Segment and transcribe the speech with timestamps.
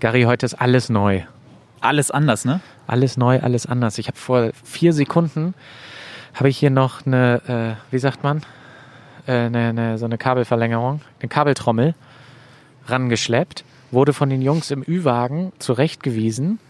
[0.00, 1.20] Gary, heute ist alles neu.
[1.82, 2.60] Alles anders, ne?
[2.86, 3.98] Alles neu, alles anders.
[3.98, 5.52] Ich habe vor vier Sekunden
[6.32, 8.40] habe ich hier noch eine, äh, wie sagt man,
[9.26, 11.94] äh, eine, eine, so eine Kabelverlängerung, eine Kabeltrommel
[12.86, 16.60] rangeschleppt, wurde von den Jungs im Ü-Wagen zurechtgewiesen,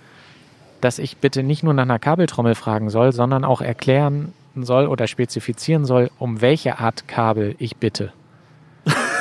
[0.81, 5.07] dass ich bitte nicht nur nach einer Kabeltrommel fragen soll, sondern auch erklären soll oder
[5.07, 8.13] spezifizieren soll, um welche Art Kabel ich bitte.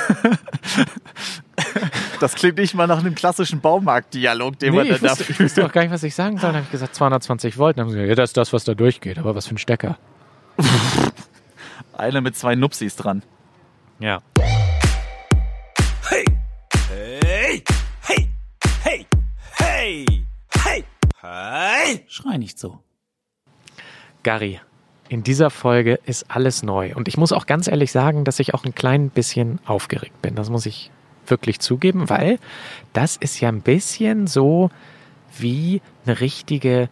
[2.19, 5.39] Das klingt nicht mal nach einem klassischen Baumarktdialog, den Nee, man dann da wusste, ich
[5.39, 6.49] wusste auch gar nicht, was ich sagen soll.
[6.49, 7.77] Dann habe ich gesagt 220 Volt.
[7.77, 9.17] Dann haben sie gesagt, ja, das ist das, was da durchgeht.
[9.17, 9.97] Aber was für ein Stecker.
[11.93, 13.23] Eine mit zwei Nupsis dran.
[13.99, 14.19] Ja.
[16.09, 16.25] Hey!
[16.89, 17.63] Hey!
[18.01, 18.29] Hey!
[18.83, 19.05] Hey!
[19.57, 20.05] Hey!
[20.63, 20.83] Hey!
[21.21, 22.05] Hey!
[22.07, 22.79] Schrei nicht so.
[24.23, 24.59] Gary,
[25.09, 26.93] in dieser Folge ist alles neu.
[26.95, 30.35] Und ich muss auch ganz ehrlich sagen, dass ich auch ein klein bisschen aufgeregt bin.
[30.35, 30.91] Das muss ich
[31.25, 32.37] wirklich zugeben, weil
[32.93, 34.69] das ist ja ein bisschen so
[35.37, 36.89] wie eine richtige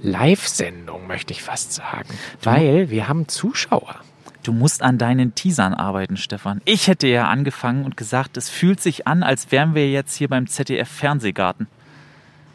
[0.00, 2.08] Live-Sendung, möchte ich fast sagen.
[2.42, 3.96] Weil wir haben Zuschauer.
[4.44, 6.60] Du musst an deinen Teasern arbeiten, Stefan.
[6.64, 10.28] Ich hätte ja angefangen und gesagt, es fühlt sich an, als wären wir jetzt hier
[10.28, 11.66] beim ZDF Fernsehgarten.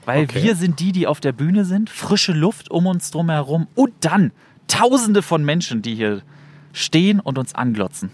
[0.05, 0.43] Weil Okay.
[0.43, 3.93] wir sind die, die auf der Bühne sind, frische Luft um uns drum herum und
[4.01, 4.31] dann
[4.67, 6.21] Tausende von Menschen, die hier
[6.71, 8.11] stehen und uns anglotzen.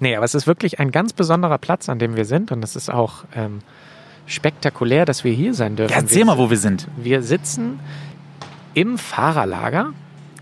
[0.00, 2.50] Nee, aber es ist wirklich ein ganz besonderer Platz, an dem wir sind.
[2.50, 3.60] Und es ist auch ähm,
[4.26, 5.92] spektakulär, dass wir hier sein dürfen.
[5.92, 6.88] Ja, erzähl wir, mal, wo wir sind.
[6.96, 7.78] Wir sitzen
[8.74, 9.92] im Fahrerlager.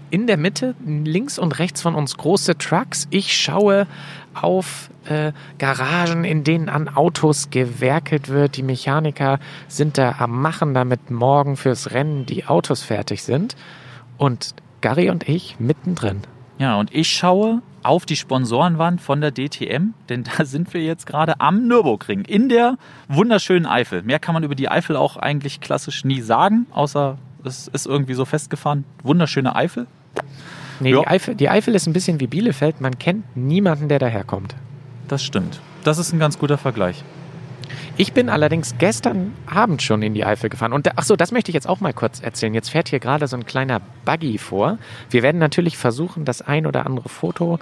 [0.08, 3.06] In der Mitte, links und rechts von uns große Trucks.
[3.10, 3.86] Ich schaue
[4.34, 8.56] auf äh, Garagen, in denen an Autos gewerkelt wird.
[8.56, 13.56] Die Mechaniker sind da am Machen, damit morgen fürs Rennen die Autos fertig sind.
[14.18, 16.20] Und Gary und ich mittendrin.
[16.58, 21.06] Ja, und ich schaue auf die Sponsorenwand von der DTM, denn da sind wir jetzt
[21.06, 22.76] gerade am Nürburgring in der
[23.08, 24.02] wunderschönen Eifel.
[24.02, 28.14] Mehr kann man über die Eifel auch eigentlich klassisch nie sagen, außer es ist irgendwie
[28.14, 28.84] so festgefahren.
[29.02, 29.86] Wunderschöne Eifel.
[30.80, 31.00] Nee, Ja.
[31.00, 32.80] die, Eifel, die Eifel ist ein bisschen wie Bielefeld.
[32.80, 34.54] Man kennt niemanden, der daherkommt.
[35.08, 35.60] Das stimmt.
[35.84, 37.02] Das ist ein ganz guter Vergleich.
[37.96, 40.72] Ich bin allerdings gestern Abend schon in die Eifel gefahren.
[40.72, 42.54] Und da, ach so, das möchte ich jetzt auch mal kurz erzählen.
[42.54, 44.78] Jetzt fährt hier gerade so ein kleiner Buggy vor.
[45.10, 47.58] Wir werden natürlich versuchen, das ein oder andere Foto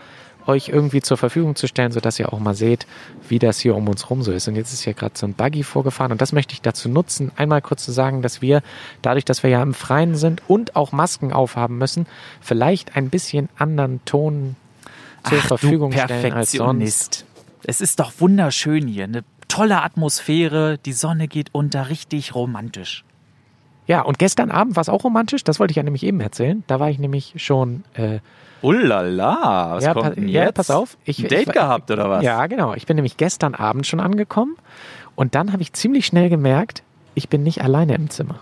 [0.48, 2.86] euch irgendwie zur Verfügung zu stellen, sodass ihr auch mal seht,
[3.28, 4.48] wie das hier um uns rum so ist.
[4.48, 6.10] Und jetzt ist hier gerade so ein Buggy vorgefahren.
[6.12, 8.62] Und das möchte ich dazu nutzen, einmal kurz zu sagen, dass wir,
[9.02, 12.06] dadurch, dass wir ja im Freien sind und auch Masken aufhaben müssen,
[12.40, 14.56] vielleicht ein bisschen anderen Ton
[15.24, 17.26] zur Verfügung stellen als sonst.
[17.64, 19.04] Es ist doch wunderschön hier.
[19.04, 23.04] Eine tolle Atmosphäre, die Sonne geht unter, richtig romantisch.
[23.88, 26.62] Ja, und gestern Abend war es auch romantisch, das wollte ich ja nämlich eben erzählen.
[26.66, 27.84] Da war ich nämlich schon.
[27.94, 28.18] Äh,
[28.60, 30.54] Ullala, was ja, kommt denn ja, jetzt?
[30.54, 30.98] pass auf.
[31.04, 32.22] Ich, Ein Date ich, war- gehabt oder was?
[32.22, 32.74] Ja, genau.
[32.74, 34.56] Ich bin nämlich gestern Abend schon angekommen
[35.16, 36.82] und dann habe ich ziemlich schnell gemerkt,
[37.14, 38.40] ich bin nicht alleine im Zimmer.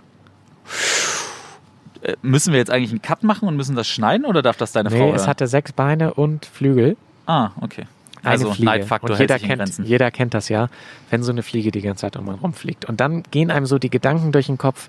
[2.03, 4.73] Äh, Müssen wir jetzt eigentlich einen Cut machen und müssen das schneiden oder darf das
[4.73, 6.97] deine Frau Nee, es hatte sechs Beine und Flügel.
[7.27, 7.85] Ah, okay.
[8.25, 8.53] Also.
[8.59, 10.69] Neidfaktor jeder kennt, jeder kennt das ja,
[11.11, 12.85] wenn so eine Fliege die ganze Zeit um einen rumfliegt.
[12.87, 14.89] Und dann gehen einem so die Gedanken durch den Kopf,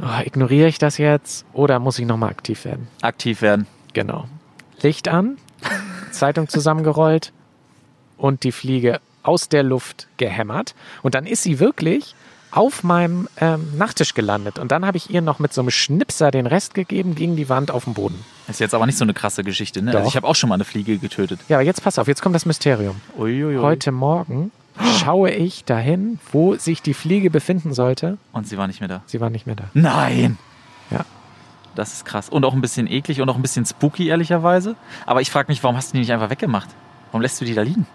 [0.00, 2.88] oh, ignoriere ich das jetzt oder muss ich nochmal aktiv werden?
[3.02, 3.66] Aktiv werden.
[3.92, 4.26] Genau.
[4.82, 5.38] Licht an,
[6.10, 7.32] Zeitung zusammengerollt
[8.18, 10.74] und die Fliege aus der Luft gehämmert.
[11.02, 12.14] Und dann ist sie wirklich
[12.52, 14.58] auf meinem ähm, Nachttisch gelandet.
[14.58, 17.48] Und dann habe ich ihr noch mit so einem Schnipser den Rest gegeben gegen die
[17.48, 18.24] Wand auf dem Boden.
[18.48, 19.90] Ist jetzt aber nicht so eine krasse Geschichte, ne?
[19.90, 20.08] Also Doch.
[20.08, 21.40] ich habe auch schon mal eine Fliege getötet.
[21.48, 23.00] Ja, aber jetzt pass auf, jetzt kommt das Mysterium.
[23.18, 23.56] Uiuiui.
[23.58, 24.52] Heute Morgen
[24.98, 28.18] schaue ich dahin, wo sich die Fliege befinden sollte.
[28.32, 29.02] Und sie war nicht mehr da.
[29.06, 29.64] Sie war nicht mehr da.
[29.74, 30.38] Nein!
[30.90, 31.04] Ja.
[31.74, 32.28] Das ist krass.
[32.28, 34.76] Und auch ein bisschen eklig und auch ein bisschen spooky, ehrlicherweise.
[35.04, 36.68] Aber ich frage mich, warum hast du die nicht einfach weggemacht?
[37.10, 37.86] Warum lässt du die da liegen?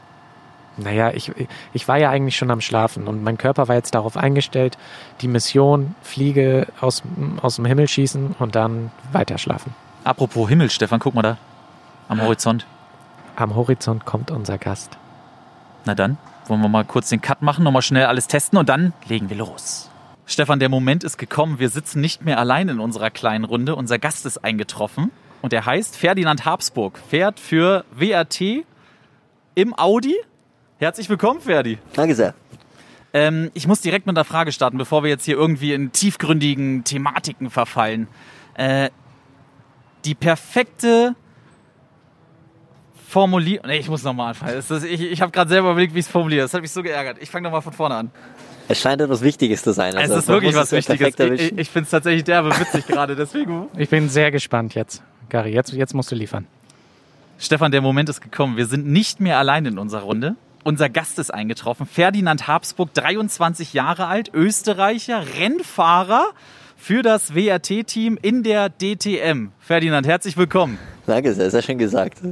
[0.77, 1.31] Naja, ich,
[1.73, 4.77] ich war ja eigentlich schon am Schlafen und mein Körper war jetzt darauf eingestellt,
[5.19, 7.03] die Mission Fliege aus,
[7.41, 9.75] aus dem Himmel schießen und dann weiter schlafen.
[10.03, 11.37] Apropos Himmel, Stefan, guck mal da.
[12.07, 12.65] Am Horizont.
[13.35, 14.97] Am Horizont kommt unser Gast.
[15.85, 18.93] Na dann, wollen wir mal kurz den Cut machen, nochmal schnell alles testen und dann
[19.07, 19.89] legen wir los.
[20.25, 21.59] Stefan, der Moment ist gekommen.
[21.59, 23.75] Wir sitzen nicht mehr allein in unserer kleinen Runde.
[23.75, 25.11] Unser Gast ist eingetroffen
[25.41, 26.99] und er heißt Ferdinand Habsburg.
[27.09, 28.63] Fährt für WRT
[29.55, 30.15] im Audi.
[30.79, 31.77] Herzlich willkommen, Ferdi.
[31.93, 32.33] Danke sehr.
[33.13, 36.83] Ähm, ich muss direkt mit einer Frage starten, bevor wir jetzt hier irgendwie in tiefgründigen
[36.83, 38.07] Thematiken verfallen.
[38.53, 38.89] Äh,
[40.05, 41.15] die perfekte
[43.11, 43.67] Formulierung.
[43.67, 44.53] Nee, ich muss nochmal anfangen.
[44.55, 46.43] Das ist, ich ich habe gerade selber überlegt, wie ich es formuliere.
[46.43, 47.17] Das hat mich so geärgert.
[47.19, 48.11] Ich fange nochmal von vorne an.
[48.69, 49.97] Es scheint etwas Wichtiges zu sein.
[49.97, 51.15] Also es ist wirklich was es Wichtiges.
[51.19, 53.15] Ich, ich finde es tatsächlich derbe witzig gerade.
[53.17, 53.67] Deswegen.
[53.77, 55.03] Ich bin sehr gespannt jetzt.
[55.27, 56.47] Gary, jetzt, jetzt musst du liefern.
[57.37, 58.55] Stefan, der Moment ist gekommen.
[58.55, 60.35] Wir sind nicht mehr allein in unserer Runde.
[60.63, 61.85] unser Gast ist eingetroffen.
[61.87, 66.29] Ferdinand Habsburg, 23 Jahre alt, Österreicher, Rennfahrer
[66.81, 69.49] für das WRT-Team in der DTM.
[69.59, 70.79] Ferdinand, herzlich willkommen.
[71.05, 72.17] Danke sehr, sehr schön gesagt.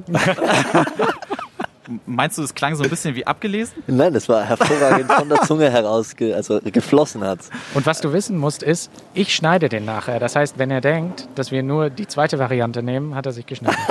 [2.08, 3.84] Meinst du, es klang so ein bisschen wie abgelesen?
[3.86, 7.42] Nein, das war hervorragend von der Zunge heraus, ge also geflossen hat.
[7.76, 10.20] Und was du wissen musst, ist, ich schneide den nachher.
[10.20, 13.46] Das heißt, wenn er denkt, dass wir nur die zweite Variante nehmen, hat er sich
[13.46, 13.78] geschnitten.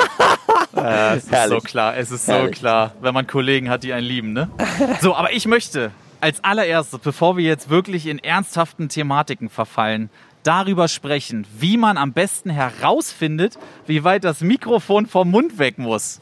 [0.77, 1.63] Äh, es ist Herrlich.
[1.63, 2.59] so klar, es ist so Herrlich.
[2.59, 4.49] klar, wenn man Kollegen hat, die einen lieben, ne?
[5.01, 5.91] So, aber ich möchte
[6.21, 10.11] als allererstes, bevor wir jetzt wirklich in ernsthaften Thematiken verfallen,
[10.49, 16.21] darüber sprechen, wie man am besten herausfindet, wie weit das Mikrofon vom Mund weg muss.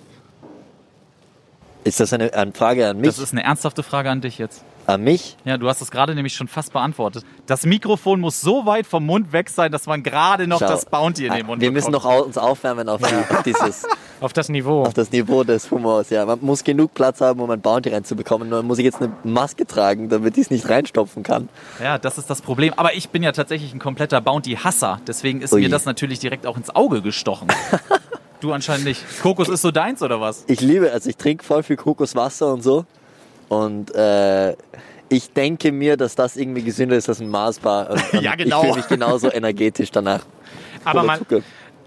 [1.85, 3.07] Ist das eine, eine Frage an mich?
[3.07, 4.65] Das ist eine ernsthafte Frage an dich jetzt.
[4.89, 5.37] An mich?
[5.45, 7.25] Ja, du hast es gerade nämlich schon fast beantwortet.
[7.47, 10.85] Das Mikrofon muss so weit vom Mund weg sein, dass man gerade noch Schau, das
[10.85, 12.05] Bounty in den ah, Mund Wir müssen bekommt.
[12.05, 13.87] noch au- uns aufwärmen auf, die, auf dieses,
[14.21, 14.85] Auf das Niveau.
[14.85, 16.11] auf das Niveau des Humors.
[16.11, 18.49] Ja, man muss genug Platz haben, um ein Bounty reinzubekommen.
[18.49, 21.49] Nur muss ich jetzt eine Maske tragen, damit ich es nicht reinstopfen kann.
[21.83, 22.73] Ja, das ist das Problem.
[22.77, 25.01] Aber ich bin ja tatsächlich ein kompletter Bounty-Hasser.
[25.07, 25.61] Deswegen ist Ui.
[25.61, 27.49] mir das natürlich direkt auch ins Auge gestochen.
[28.41, 29.03] du anscheinend nicht.
[29.23, 30.45] Kokos ist so deins oder was?
[30.47, 32.87] Ich liebe, also ich trinke voll viel Kokoswasser und so.
[33.49, 34.57] Und äh,
[35.09, 37.29] ich denke mir, dass das irgendwie gesünder ist als ein.
[37.29, 38.61] Und, und Ja, genau.
[38.61, 40.27] Ich fühle mich genauso energetisch danach.
[40.85, 41.41] Aber mal, Zucker.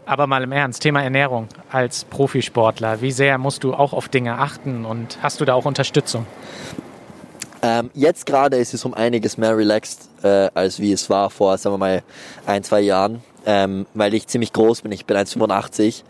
[0.06, 3.02] aber mal im Ernst, Thema Ernährung als Profisportler.
[3.02, 6.26] Wie sehr musst du auch auf Dinge achten und hast du da auch Unterstützung?
[7.62, 11.58] Ähm, jetzt gerade ist es um einiges mehr relaxed, äh, als wie es war vor,
[11.58, 12.04] sagen wir mal,
[12.46, 13.22] ein, zwei Jahren.
[13.46, 16.04] Ähm, weil ich ziemlich groß bin, ich bin 1,85,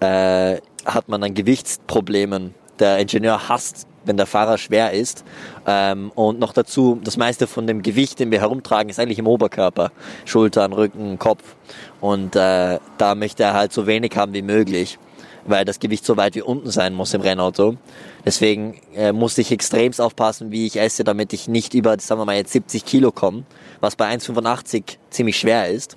[0.00, 2.54] äh, hat man dann Gewichtsproblemen.
[2.80, 5.24] Der Ingenieur hasst, wenn der Fahrer schwer ist.
[5.66, 9.26] Ähm, und noch dazu, das meiste von dem Gewicht, den wir herumtragen, ist eigentlich im
[9.26, 9.92] Oberkörper.
[10.24, 11.56] Schultern, Rücken, Kopf.
[12.00, 14.98] Und äh, da möchte er halt so wenig haben wie möglich
[15.44, 17.76] weil das Gewicht so weit wie unten sein muss im Rennauto.
[18.24, 22.24] Deswegen äh, musste ich extremst aufpassen, wie ich esse, damit ich nicht über, sagen wir
[22.24, 23.44] mal, jetzt 70 Kilo komme,
[23.80, 25.96] was bei 1,85 ziemlich schwer ist.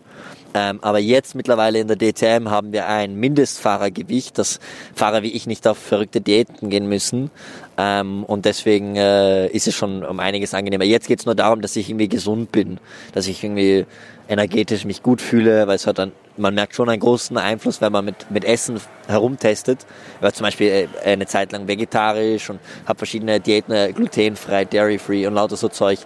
[0.54, 4.62] Ähm, aber jetzt mittlerweile in der DTM haben wir ein Mindestfahrergewicht, dass
[4.94, 7.30] Fahrer wie ich nicht auf verrückte Diäten gehen müssen.
[7.78, 10.86] Ähm, und deswegen äh, ist es schon um einiges angenehmer.
[10.86, 12.80] Jetzt geht es nur darum, dass ich irgendwie gesund bin,
[13.14, 13.86] dass ich irgendwie
[14.28, 17.92] energetisch mich gut fühle, weil es hat dann, man merkt schon einen großen Einfluss, wenn
[17.92, 19.86] man mit, mit Essen herumtestet.
[20.18, 24.66] Ich war zum Beispiel äh, eine Zeit lang vegetarisch und habe verschiedene Diäten, äh, glutenfrei,
[24.66, 26.00] dairy-free und lauter so Zeug,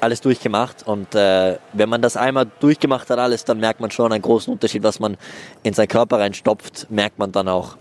[0.00, 0.86] alles durchgemacht.
[0.86, 4.52] Und äh, wenn man das einmal durchgemacht hat, alles, dann merkt man schon einen großen
[4.52, 5.16] Unterschied, was man
[5.62, 7.76] in seinen Körper reinstopft, merkt man dann auch.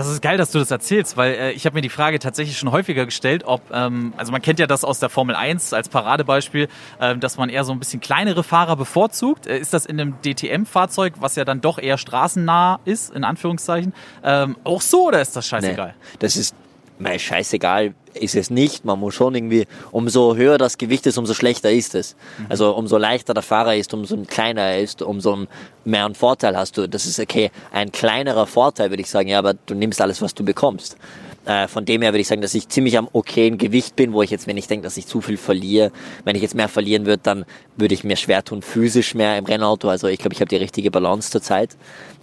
[0.00, 2.56] Das ist geil, dass du das erzählst, weil äh, ich habe mir die Frage tatsächlich
[2.56, 5.90] schon häufiger gestellt, ob, ähm, also man kennt ja das aus der Formel 1 als
[5.90, 6.68] Paradebeispiel,
[7.02, 9.46] ähm, dass man eher so ein bisschen kleinere Fahrer bevorzugt.
[9.46, 13.92] Äh, ist das in einem DTM-Fahrzeug, was ja dann doch eher straßennah ist, in Anführungszeichen,
[14.24, 15.88] ähm, auch so oder ist das scheißegal?
[15.88, 16.54] Nee, das ist,
[17.00, 18.84] mei, scheißegal ist es nicht.
[18.84, 22.16] Man muss schon irgendwie, umso höher das Gewicht ist, umso schlechter ist es.
[22.48, 25.46] Also umso leichter der Fahrer ist, umso kleiner er ist, umso
[25.84, 26.88] mehr einen Vorteil hast du.
[26.88, 27.50] Das ist okay.
[27.72, 30.96] Ein kleinerer Vorteil, würde ich sagen, ja, aber du nimmst alles, was du bekommst.
[31.46, 34.22] Äh, von dem her würde ich sagen, dass ich ziemlich am okayen Gewicht bin, wo
[34.22, 35.90] ich jetzt, wenn ich denke, dass ich zu viel verliere,
[36.24, 37.44] wenn ich jetzt mehr verlieren würde, dann
[37.76, 39.88] würde ich mir schwer tun, physisch mehr im Rennauto.
[39.88, 41.76] Also ich glaube, ich habe die richtige Balance zurzeit.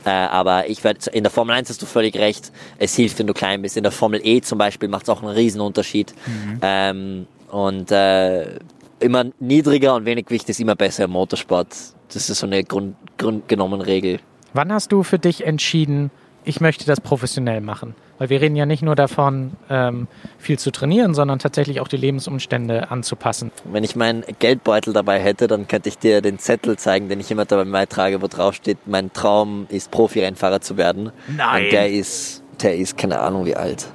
[0.05, 2.51] Äh, aber ich werde in der Formel 1 hast du völlig recht.
[2.77, 3.75] Es hilft, wenn du klein bist.
[3.75, 6.13] In der Formel E zum Beispiel macht es auch einen riesen Unterschied.
[6.61, 8.59] Ähm, und äh,
[8.99, 11.67] immer niedriger und wenig Gewicht ist immer besser im Motorsport.
[12.13, 14.19] Das ist so eine Grund, grundgenommen Regel.
[14.53, 16.11] Wann hast du für dich entschieden,
[16.47, 17.93] ich möchte das professionell machen?
[18.17, 20.07] Weil wir reden ja nicht nur davon, ähm,
[20.39, 23.51] viel zu trainieren, sondern tatsächlich auch die Lebensumstände anzupassen.
[23.65, 27.29] Wenn ich meinen Geldbeutel dabei hätte, dann könnte ich dir den Zettel zeigen, den ich
[27.29, 31.11] immer dabei trage, wo drauf steht, mein Traum ist Profi-Rennfahrer zu werden.
[31.27, 31.65] Nein.
[31.65, 33.87] Und der ist, der ist keine Ahnung wie alt.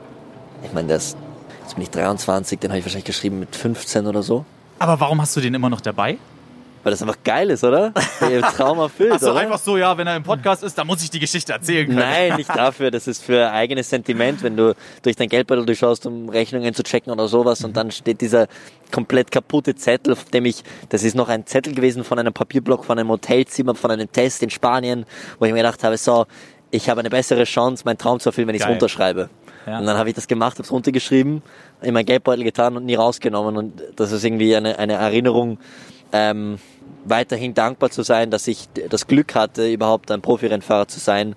[0.62, 1.16] Ich meine, der ist,
[1.62, 4.44] jetzt bin ich 23, den habe ich wahrscheinlich geschrieben mit 15 oder so.
[4.78, 6.18] Aber warum hast du den immer noch dabei?
[6.82, 7.92] Weil das einfach geil ist, oder?
[8.20, 9.40] Weil ihr Traum erfüllt, Achso, oder?
[9.40, 11.98] einfach so, ja, wenn er im Podcast ist, dann muss ich die Geschichte erzählen können.
[11.98, 12.90] Nein, nicht dafür.
[12.90, 17.12] Das ist für eigenes Sentiment, wenn du durch dein Geldbeutel durchschaust, um Rechnungen zu checken
[17.12, 18.48] oder sowas und dann steht dieser
[18.90, 22.84] komplett kaputte Zettel, auf dem ich, das ist noch ein Zettel gewesen von einem Papierblock,
[22.84, 25.06] von einem Hotelzimmer, von einem Test in Spanien,
[25.38, 26.26] wo ich mir gedacht habe, so,
[26.70, 29.28] ich habe eine bessere Chance, meinen Traum zu erfüllen, wenn ich es runterschreibe.
[29.66, 29.78] Ja.
[29.78, 31.42] Und dann habe ich das gemacht, habe es runtergeschrieben,
[31.82, 33.56] in meinen Geldbeutel getan und nie rausgenommen.
[33.56, 35.58] Und das ist irgendwie eine, eine Erinnerung,
[36.12, 36.58] ähm,
[37.04, 41.34] weiterhin dankbar zu sein, dass ich das Glück hatte, überhaupt ein Profirennfahrer zu sein,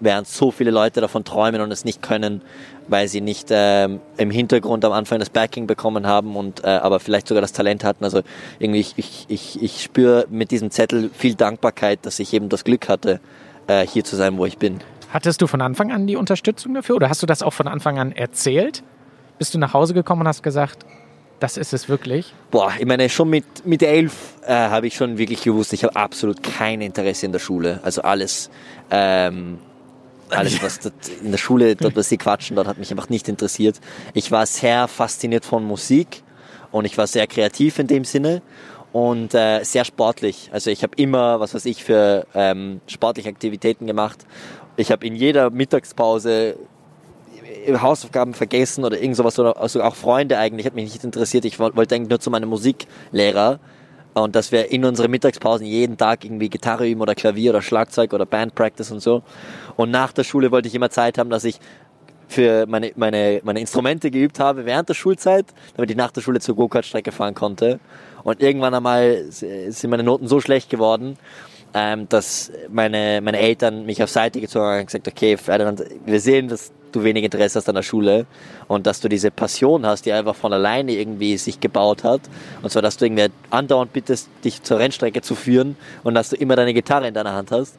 [0.00, 2.42] während so viele Leute davon träumen und es nicht können,
[2.86, 7.00] weil sie nicht ähm, im Hintergrund am Anfang das Backing bekommen haben und äh, aber
[7.00, 8.04] vielleicht sogar das Talent hatten.
[8.04, 8.22] Also
[8.58, 12.64] irgendwie ich, ich, ich, ich spüre mit diesem Zettel viel Dankbarkeit, dass ich eben das
[12.64, 13.20] Glück hatte,
[13.66, 14.78] äh, hier zu sein, wo ich bin.
[15.12, 17.98] Hattest du von Anfang an die Unterstützung dafür oder hast du das auch von Anfang
[17.98, 18.82] an erzählt?
[19.38, 20.84] bist du nach Hause gekommen und hast gesagt,
[21.40, 22.34] das ist es wirklich?
[22.50, 25.94] Boah, ich meine, schon mit, mit elf äh, habe ich schon wirklich gewusst, ich habe
[25.96, 27.80] absolut kein Interesse in der Schule.
[27.82, 28.50] Also alles,
[28.90, 29.58] ähm,
[30.30, 33.28] alles, was dort in der Schule, dort, was sie quatschen, dort hat mich einfach nicht
[33.28, 33.80] interessiert.
[34.14, 36.22] Ich war sehr fasziniert von Musik
[36.72, 38.42] und ich war sehr kreativ in dem Sinne
[38.92, 40.50] und äh, sehr sportlich.
[40.52, 44.26] Also ich habe immer, was weiß ich, für ähm, sportliche Aktivitäten gemacht.
[44.76, 46.56] Ich habe in jeder Mittagspause
[47.80, 51.44] Hausaufgaben vergessen oder irgend sowas oder also auch Freunde eigentlich, hat mich nicht interessiert.
[51.44, 53.60] Ich wollte eigentlich nur zu meinem Musiklehrer
[54.14, 58.12] und dass wir in unseren Mittagspausen jeden Tag irgendwie Gitarre üben oder Klavier oder Schlagzeug
[58.12, 59.22] oder Bandpractice und so.
[59.76, 61.60] Und nach der Schule wollte ich immer Zeit haben, dass ich
[62.28, 65.46] für meine, meine, meine Instrumente geübt habe während der Schulzeit,
[65.76, 67.80] damit ich nach der Schule zur Go-Kart-Strecke fahren konnte.
[68.22, 71.16] Und irgendwann einmal sind meine Noten so schlecht geworden,
[71.74, 76.20] ähm, dass meine, meine Eltern mich auf Seite gezogen haben und gesagt, okay, Ferdinand, wir
[76.20, 78.26] sehen, dass du wenig Interesse hast an der Schule
[78.66, 82.22] und dass du diese Passion hast, die einfach von alleine irgendwie sich gebaut hat.
[82.62, 86.36] Und zwar, dass du irgendwie andauernd bittest, dich zur Rennstrecke zu führen und dass du
[86.36, 87.78] immer deine Gitarre in deiner Hand hast.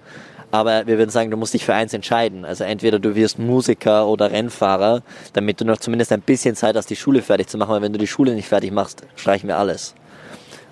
[0.52, 2.44] Aber wir würden sagen, du musst dich für eins entscheiden.
[2.44, 5.04] Also entweder du wirst Musiker oder Rennfahrer,
[5.34, 7.72] damit du noch zumindest ein bisschen Zeit hast, die Schule fertig zu machen.
[7.72, 9.94] Weil wenn du die Schule nicht fertig machst, streichen wir alles.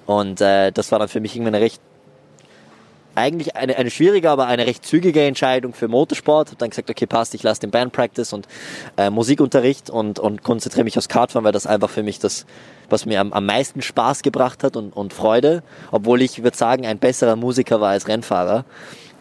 [0.07, 1.81] Und äh, das war dann für mich irgendwie eine recht
[3.17, 6.50] eigentlich eine, eine schwierige, aber eine recht zügige Entscheidung für Motorsport.
[6.50, 8.47] Habe dann gesagt, okay, passt, ich lasse den Bandpractice und
[8.95, 12.45] äh, Musikunterricht und, und konzentriere mich aufs Kartfahren, weil das einfach für mich das,
[12.89, 15.63] was mir am, am meisten Spaß gebracht hat und, und Freude.
[15.91, 18.65] Obwohl ich würde sagen, ein besserer Musiker war als Rennfahrer.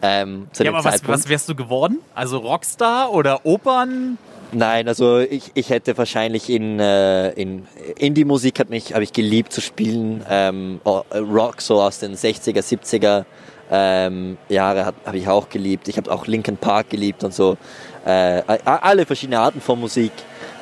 [0.01, 1.97] Ähm, ja, aber was, was wärst du geworden?
[2.13, 4.19] Also Rockstar oder Opern?
[4.51, 9.51] Nein, also ich, ich hätte wahrscheinlich in, äh, in Indie-Musik hat mich, habe ich geliebt
[9.51, 10.23] zu spielen.
[10.29, 13.25] Ähm, Rock so aus den 60er, 70er
[13.71, 15.87] ähm, Jahre habe hab ich auch geliebt.
[15.87, 17.57] Ich habe auch Linkin Park geliebt und so.
[18.05, 20.11] Äh, alle verschiedene Arten von Musik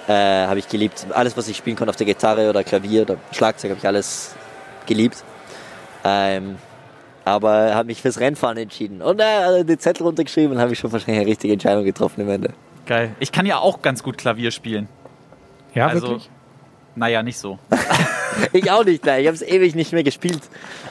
[0.08, 1.06] äh, habe ich geliebt.
[1.12, 4.36] Alles, was ich spielen konnte auf der Gitarre oder Klavier oder Schlagzeug, habe ich alles
[4.86, 5.24] geliebt.
[6.04, 6.58] Ähm,
[7.24, 9.02] aber habe mich fürs Rennfahren entschieden.
[9.02, 12.30] Und äh, den Zettel runtergeschrieben und habe ich schon wahrscheinlich eine richtige Entscheidung getroffen im
[12.30, 12.54] Ende.
[12.86, 13.16] Geil.
[13.20, 14.88] Ich kann ja auch ganz gut Klavier spielen.
[15.74, 16.30] Ja, also, wirklich?
[16.96, 17.58] Naja, nicht so.
[18.54, 19.22] ich auch nicht, nein.
[19.22, 20.42] Ich habe es ewig nicht mehr gespielt.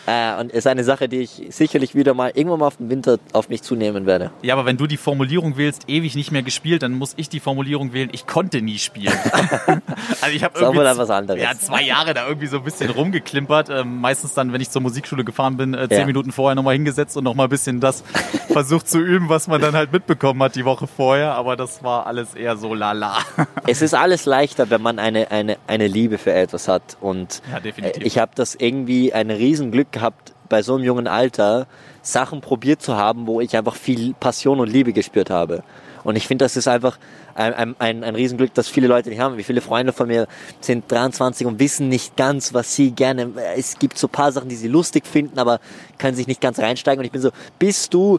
[0.06, 3.18] Äh, und ist eine Sache, die ich sicherlich wieder mal irgendwann mal auf den Winter
[3.32, 4.30] auf mich zunehmen werde.
[4.42, 7.40] Ja, aber wenn du die Formulierung wählst, ewig nicht mehr gespielt, dann muss ich die
[7.40, 9.14] Formulierung wählen, ich konnte nie spielen.
[10.20, 11.40] also ich habe irgendwie was anderes.
[11.40, 13.70] Ja, zwei Jahre da irgendwie so ein bisschen rumgeklimpert.
[13.70, 16.06] Ähm, meistens dann, wenn ich zur Musikschule gefahren bin, äh, zehn ja.
[16.06, 18.04] Minuten vorher nochmal hingesetzt und nochmal ein bisschen das
[18.48, 21.34] versucht zu üben, was man dann halt mitbekommen hat die Woche vorher.
[21.34, 23.18] Aber das war alles eher so lala.
[23.66, 26.98] es ist alles leichter, wenn man eine, eine, eine Liebe für etwas hat.
[27.00, 28.04] Und ja, definitiv.
[28.04, 31.66] ich habe das irgendwie ein Riesenglück gehabt, bei so einem jungen Alter
[32.02, 35.64] Sachen probiert zu haben, wo ich einfach viel Passion und Liebe gespürt habe.
[36.04, 36.98] Und ich finde, das ist einfach
[37.34, 39.38] ein, ein, ein, ein Riesenglück, dass viele Leute nicht haben.
[39.38, 40.26] Wie viele Freunde von mir
[40.60, 43.30] sind 23 und wissen nicht ganz, was sie gerne.
[43.56, 45.60] Es gibt so paar Sachen, die sie lustig finden, aber
[45.96, 47.00] können sich nicht ganz reinsteigen.
[47.00, 48.18] Und ich bin so, bist du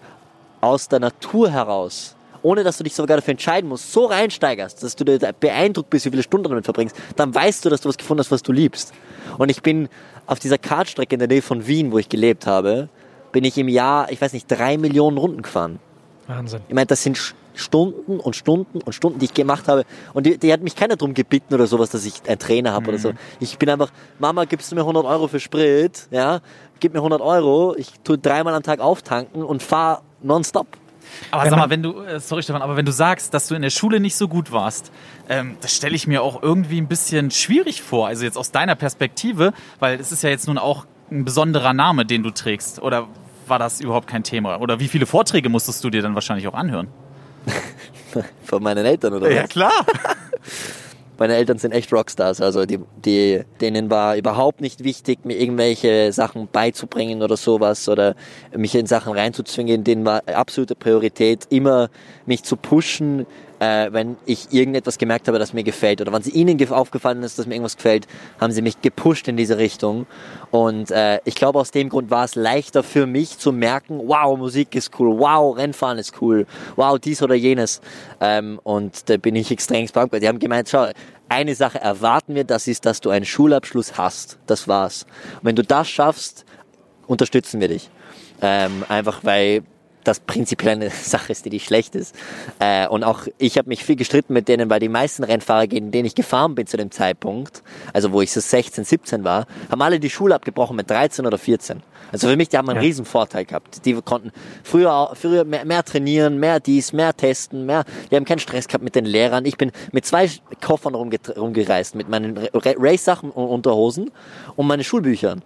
[0.61, 2.15] aus der Natur heraus
[2.45, 5.03] ohne dass du dich sogar dafür entscheiden musst, so reinsteigerst, dass du
[5.39, 8.29] beeindruckt bist, wie viele Stunden damit verbringst, dann weißt du, dass du was gefunden hast,
[8.29, 8.93] was du liebst.
[9.39, 9.89] Und ich bin
[10.27, 12.89] auf dieser Kartstrecke in der Nähe von Wien, wo ich gelebt habe,
[13.31, 15.79] bin ich im Jahr, ich weiß nicht, drei Millionen Runden gefahren.
[16.27, 16.61] Wahnsinn.
[16.67, 19.85] Ich meine, das sind Stunden und Stunden und Stunden, die ich gemacht habe.
[20.13, 22.83] Und die, die hat mich keiner drum gebeten oder sowas, dass ich einen Trainer habe
[22.83, 22.89] mhm.
[22.89, 23.11] oder so.
[23.11, 23.17] Mhm.
[23.39, 26.07] Ich bin einfach, Mama, gibst du mir 100 Euro für Sprit?
[26.11, 26.41] Ja,
[26.79, 27.75] gib mir 100 Euro.
[27.77, 30.67] Ich tue dreimal am Tag auftanken und fahre nonstop.
[31.31, 33.61] Aber sag mal, wenn du, äh, sorry Stefan, aber wenn du sagst, dass du in
[33.61, 34.91] der Schule nicht so gut warst,
[35.29, 38.07] ähm, das stelle ich mir auch irgendwie ein bisschen schwierig vor.
[38.07, 42.05] Also jetzt aus deiner Perspektive, weil es ist ja jetzt nun auch ein besonderer Name,
[42.05, 42.81] den du trägst.
[42.81, 43.07] Oder
[43.47, 44.59] war das überhaupt kein Thema?
[44.59, 46.87] Oder wie viele Vorträge musstest du dir dann wahrscheinlich auch anhören?
[48.43, 49.31] Von meinen Eltern, oder?
[49.31, 49.49] Ja, was?
[49.49, 49.71] klar.
[51.17, 56.11] meine Eltern sind echt Rockstars, also die, die, denen war überhaupt nicht wichtig, mir irgendwelche
[56.11, 58.15] Sachen beizubringen oder sowas oder
[58.55, 59.83] mich in Sachen reinzuzwingen.
[59.83, 61.89] Denen war absolute Priorität, immer
[62.25, 63.25] mich zu pushen,
[63.59, 67.39] äh, wenn ich irgendetwas gemerkt habe, das mir gefällt oder wenn es ihnen aufgefallen ist,
[67.39, 68.07] dass mir irgendwas gefällt,
[68.39, 70.07] haben sie mich gepusht in diese Richtung.
[70.51, 74.37] Und äh, ich glaube, aus dem Grund war es leichter für mich zu merken, wow,
[74.37, 76.45] Musik ist cool, wow, Rennfahren ist cool,
[76.75, 77.81] wow, dies oder jenes.
[78.21, 80.19] Ähm, und da bin ich extrem dankbar.
[80.19, 80.87] Die haben gemeint, schau,
[81.29, 84.37] eine Sache erwarten wir, das ist, dass du einen Schulabschluss hast.
[84.45, 85.05] Das war's.
[85.35, 86.45] Und wenn du das schaffst,
[87.07, 87.89] unterstützen wir dich.
[88.41, 89.63] Ähm, einfach weil
[90.07, 92.15] das prinzipiell eine Sache ist, die nicht schlecht ist.
[92.59, 95.91] Äh, und auch ich habe mich viel gestritten mit denen, weil die meisten Rennfahrer, gegen
[95.91, 99.81] denen ich gefahren bin zu dem Zeitpunkt, also wo ich so 16, 17 war, haben
[99.81, 101.81] alle die Schule abgebrochen mit 13 oder 14.
[102.11, 102.83] Also für mich, die haben einen Ja.
[102.83, 103.83] riesen Vorteil gehabt.
[103.85, 104.31] Die konnten
[104.63, 108.83] früher, früher mehr, mehr trainieren, mehr dies, mehr testen, mehr, die haben keinen Stress gehabt
[108.83, 109.43] mit den Lehrern.
[109.45, 110.29] Ich bin mit zwei
[110.63, 114.11] Koffern rumgereist, mit meinen Ra- Race-Sachen und Unterhosen
[114.55, 115.41] und meine Schulbüchern.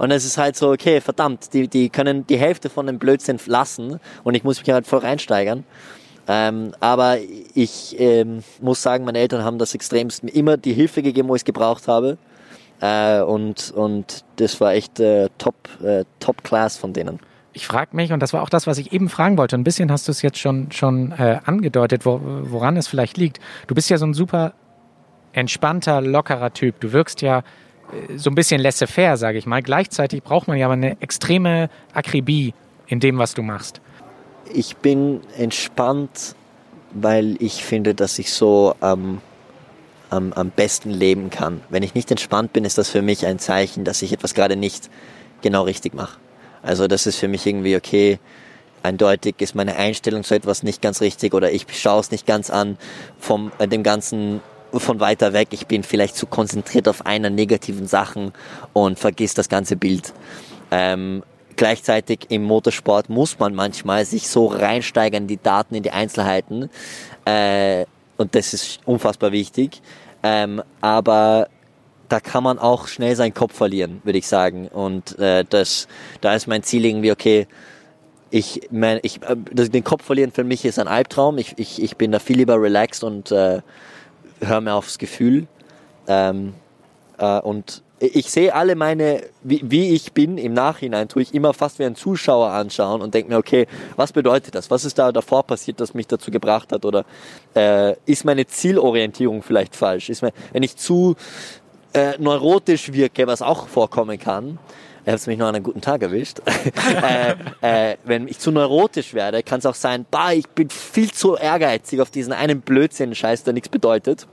[0.00, 3.38] Und es ist halt so, okay, verdammt, die, die können die Hälfte von dem Blödsinn
[3.44, 5.64] lassen und ich muss mich halt voll reinsteigern.
[6.26, 7.18] Ähm, aber
[7.54, 11.40] ich ähm, muss sagen, meine Eltern haben das extremst immer die Hilfe gegeben, wo ich
[11.40, 12.16] es gebraucht habe.
[12.80, 17.20] Äh, und, und das war echt äh, top, äh, top Class von denen.
[17.52, 19.92] Ich frage mich, und das war auch das, was ich eben fragen wollte, ein bisschen
[19.92, 23.38] hast du es jetzt schon, schon äh, angedeutet, wo, woran es vielleicht liegt.
[23.66, 24.54] Du bist ja so ein super
[25.32, 26.80] entspannter, lockerer Typ.
[26.80, 27.42] Du wirkst ja
[28.16, 29.62] so ein bisschen laissez-faire, sage ich mal.
[29.62, 32.54] Gleichzeitig braucht man ja aber eine extreme Akribie
[32.86, 33.80] in dem, was du machst.
[34.52, 36.34] Ich bin entspannt,
[36.92, 39.20] weil ich finde, dass ich so am,
[40.10, 41.60] am, am besten leben kann.
[41.68, 44.56] Wenn ich nicht entspannt bin, ist das für mich ein Zeichen, dass ich etwas gerade
[44.56, 44.90] nicht
[45.42, 46.18] genau richtig mache.
[46.62, 48.18] Also das ist für mich irgendwie okay.
[48.82, 52.48] Eindeutig ist meine Einstellung zu etwas nicht ganz richtig oder ich schaue es nicht ganz
[52.48, 52.78] an
[53.18, 54.40] vom äh, dem ganzen
[54.78, 55.48] von weiter weg.
[55.52, 58.32] Ich bin vielleicht zu konzentriert auf einer negativen Sachen
[58.72, 60.12] und vergiss das ganze Bild.
[60.70, 61.22] Ähm,
[61.56, 66.70] gleichzeitig im Motorsport muss man manchmal sich so reinsteigern in die Daten, in die Einzelheiten.
[67.24, 67.84] Äh,
[68.16, 69.82] und das ist unfassbar wichtig.
[70.22, 71.48] Ähm, aber
[72.08, 74.68] da kann man auch schnell seinen Kopf verlieren, würde ich sagen.
[74.68, 75.86] Und äh, das,
[76.20, 77.46] da ist mein Ziel irgendwie, okay,
[78.30, 81.38] ich, mein, ich, äh, den Kopf verlieren für mich ist ein Albtraum.
[81.38, 83.60] Ich, ich, ich bin da viel lieber relaxed und äh,
[84.40, 85.46] höre mir aufs Gefühl.
[86.06, 86.54] Ähm,
[87.18, 91.52] äh, und ich sehe alle meine, wie, wie ich bin im Nachhinein, tue ich immer
[91.52, 93.66] fast wie ein Zuschauer anschauen und denke mir, okay,
[93.96, 94.70] was bedeutet das?
[94.70, 96.86] Was ist da davor passiert, das mich dazu gebracht hat?
[96.86, 97.04] Oder
[97.54, 100.08] äh, ist meine Zielorientierung vielleicht falsch?
[100.08, 101.14] Ist mir, wenn ich zu
[101.92, 104.58] äh, neurotisch wirke, was auch vorkommen kann,
[105.06, 106.40] ihr habt mich noch an einem guten Tag erwischt.
[107.62, 111.10] äh, äh, wenn ich zu neurotisch werde, kann es auch sein, bah, ich bin viel
[111.10, 114.26] zu ehrgeizig auf diesen einen Blödsinn-Scheiß, der nichts bedeutet.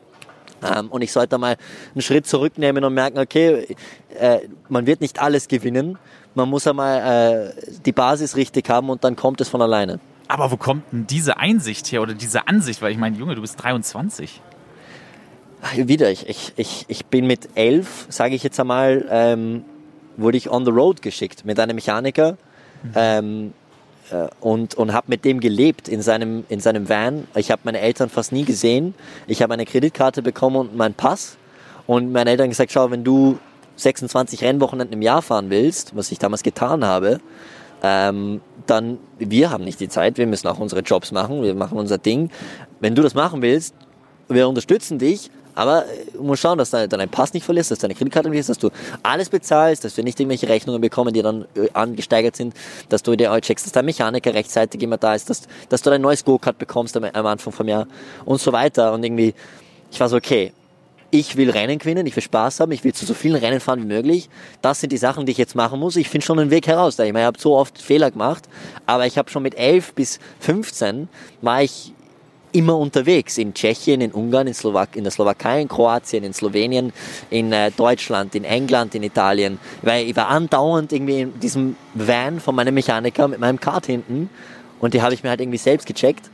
[0.63, 1.57] Ähm, und ich sollte mal
[1.93, 3.75] einen Schritt zurücknehmen und merken, okay,
[4.19, 5.97] äh, man wird nicht alles gewinnen.
[6.36, 10.00] Man muss einmal äh, die Basis richtig haben und dann kommt es von alleine.
[10.27, 12.82] Aber wo kommt denn diese Einsicht her oder diese Ansicht?
[12.82, 14.41] Weil ich meine, Junge, du bist 23.
[15.75, 19.65] Wieder, ich, ich, ich, ich bin mit elf, sage ich jetzt einmal, ähm,
[20.17, 22.38] wurde ich on the road geschickt mit einem Mechaniker
[22.95, 23.53] ähm,
[24.12, 27.27] äh, und, und habe mit dem gelebt in seinem, in seinem Van.
[27.36, 28.93] Ich habe meine Eltern fast nie gesehen.
[29.27, 31.38] Ich habe eine Kreditkarte bekommen und meinen Pass.
[31.86, 33.39] Und meine Eltern gesagt, schau, wenn du
[33.77, 37.19] 26 Rennwochenenden im Jahr fahren willst, was ich damals getan habe,
[37.84, 41.77] ähm, dann, wir haben nicht die Zeit, wir müssen auch unsere Jobs machen, wir machen
[41.77, 42.32] unser Ding.
[42.80, 43.75] Wenn du das machen willst,
[44.27, 47.96] wir unterstützen dich, aber du musst schauen, dass du deinen Pass nicht verlierst, dass deine
[47.96, 48.70] Kreditkarte nicht ist, dass du
[49.02, 52.54] alles bezahlst, dass wir nicht irgendwelche Rechnungen bekommen, die dann äh, angesteigert sind,
[52.89, 55.89] dass du dir auch checkst, dass dein Mechaniker rechtzeitig immer da ist, dass, dass du
[55.89, 57.88] dein neues Go-Kart bekommst am, am Anfang vom Jahr
[58.24, 58.93] und so weiter.
[58.93, 59.34] Und irgendwie,
[59.91, 60.54] ich war so, okay,
[61.10, 63.82] ich will Rennen gewinnen, ich will Spaß haben, ich will zu so vielen Rennen fahren
[63.82, 64.30] wie möglich.
[64.62, 65.96] Das sind die Sachen, die ich jetzt machen muss.
[65.96, 67.00] Ich finde schon einen Weg heraus.
[67.00, 68.43] Ich meine, ich habe so oft Fehler gemacht,
[68.86, 71.10] aber ich habe schon mit 11 bis 15
[71.41, 71.93] war ich
[72.51, 76.93] immer unterwegs in Tschechien, in Ungarn, in, Slowak in der Slowakei, in Kroatien, in Slowenien,
[77.29, 79.60] in äh, Deutschland, in England, in Italien.
[79.81, 84.29] Weil ich war andauernd irgendwie in diesem Van von meinem Mechaniker mit meinem Kart hinten
[84.79, 86.29] und die habe ich mir halt irgendwie selbst gecheckt.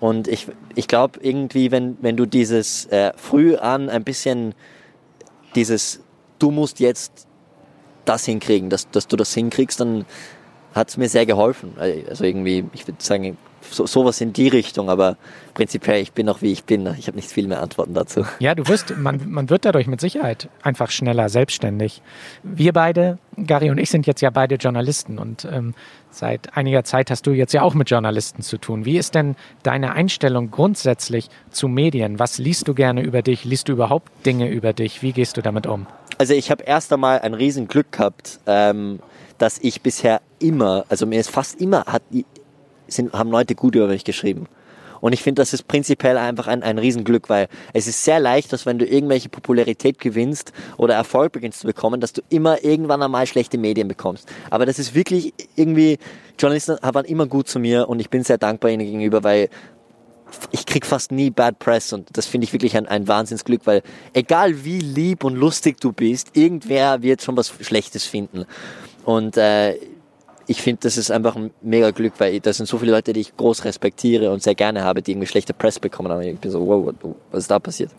[0.00, 4.54] Und ich, ich glaube irgendwie, wenn, wenn du dieses äh, früh an ein bisschen
[5.54, 6.00] dieses,
[6.38, 7.26] du musst jetzt
[8.04, 10.04] das hinkriegen, dass, dass du das hinkriegst, dann
[10.74, 11.74] hat es mir sehr geholfen.
[11.78, 13.36] Also irgendwie, ich würde sagen,
[13.72, 15.16] so, sowas in die Richtung, aber
[15.54, 16.86] prinzipiell, ich bin noch wie ich bin.
[16.98, 18.24] Ich habe nicht viel mehr Antworten dazu.
[18.38, 22.02] Ja, du wirst, man, man wird dadurch mit Sicherheit einfach schneller selbstständig.
[22.42, 25.74] Wir beide, Gary und ich, sind jetzt ja beide Journalisten und ähm,
[26.10, 28.84] seit einiger Zeit hast du jetzt ja auch mit Journalisten zu tun.
[28.84, 32.18] Wie ist denn deine Einstellung grundsätzlich zu Medien?
[32.18, 33.44] Was liest du gerne über dich?
[33.44, 35.02] Liest du überhaupt Dinge über dich?
[35.02, 35.86] Wie gehst du damit um?
[36.18, 39.00] Also ich habe erst einmal ein riesen Glück gehabt, ähm,
[39.38, 42.02] dass ich bisher immer, also mir ist fast immer, hat,
[42.92, 44.46] sind, haben Leute gut über mich geschrieben.
[45.02, 48.52] Und ich finde, das ist prinzipiell einfach ein, ein Riesenglück, weil es ist sehr leicht,
[48.52, 53.02] dass wenn du irgendwelche Popularität gewinnst oder Erfolg beginnst zu bekommen, dass du immer irgendwann
[53.02, 54.28] einmal schlechte Medien bekommst.
[54.48, 55.98] Aber das ist wirklich irgendwie,
[56.38, 59.48] Journalisten waren immer gut zu mir und ich bin sehr dankbar ihnen gegenüber, weil
[60.52, 63.82] ich krieg fast nie Bad Press und das finde ich wirklich ein, ein Wahnsinnsglück, weil
[64.12, 68.44] egal wie lieb und lustig du bist, irgendwer wird schon was Schlechtes finden.
[69.04, 69.76] Und äh,
[70.46, 73.20] ich finde, das ist einfach ein mega Glück, weil das sind so viele Leute, die
[73.20, 76.22] ich groß respektiere und sehr gerne habe, die irgendwie schlechte Press bekommen haben.
[76.22, 76.92] Ich bin so, wow,
[77.30, 77.90] was ist da passiert?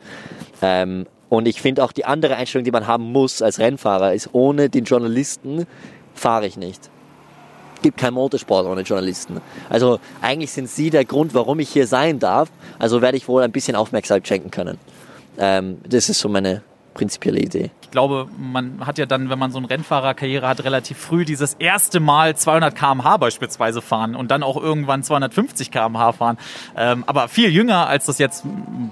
[0.62, 4.30] Ähm, und ich finde auch die andere Einstellung, die man haben muss als Rennfahrer, ist,
[4.34, 5.66] ohne den Journalisten
[6.14, 6.90] fahre ich nicht.
[7.82, 9.42] gibt keinen Motorsport ohne Journalisten.
[9.70, 12.50] Also eigentlich sind sie der Grund, warum ich hier sein darf.
[12.78, 14.78] Also werde ich wohl ein bisschen Aufmerksamkeit schenken können.
[15.38, 16.62] Ähm, das ist so meine
[16.94, 17.72] prinzipielle Idee.
[17.82, 21.56] Ich glaube, man hat ja dann, wenn man so eine Rennfahrerkarriere hat, relativ früh dieses
[21.56, 26.38] erste Mal 200 km/h beispielsweise fahren und dann auch irgendwann 250 km/h fahren.
[26.76, 28.46] Ähm, aber viel jünger, als das jetzt,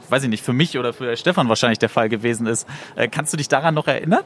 [0.10, 2.68] weiß ich nicht, für mich oder für Stefan wahrscheinlich der Fall gewesen ist.
[2.96, 4.24] Äh, kannst du dich daran noch erinnern?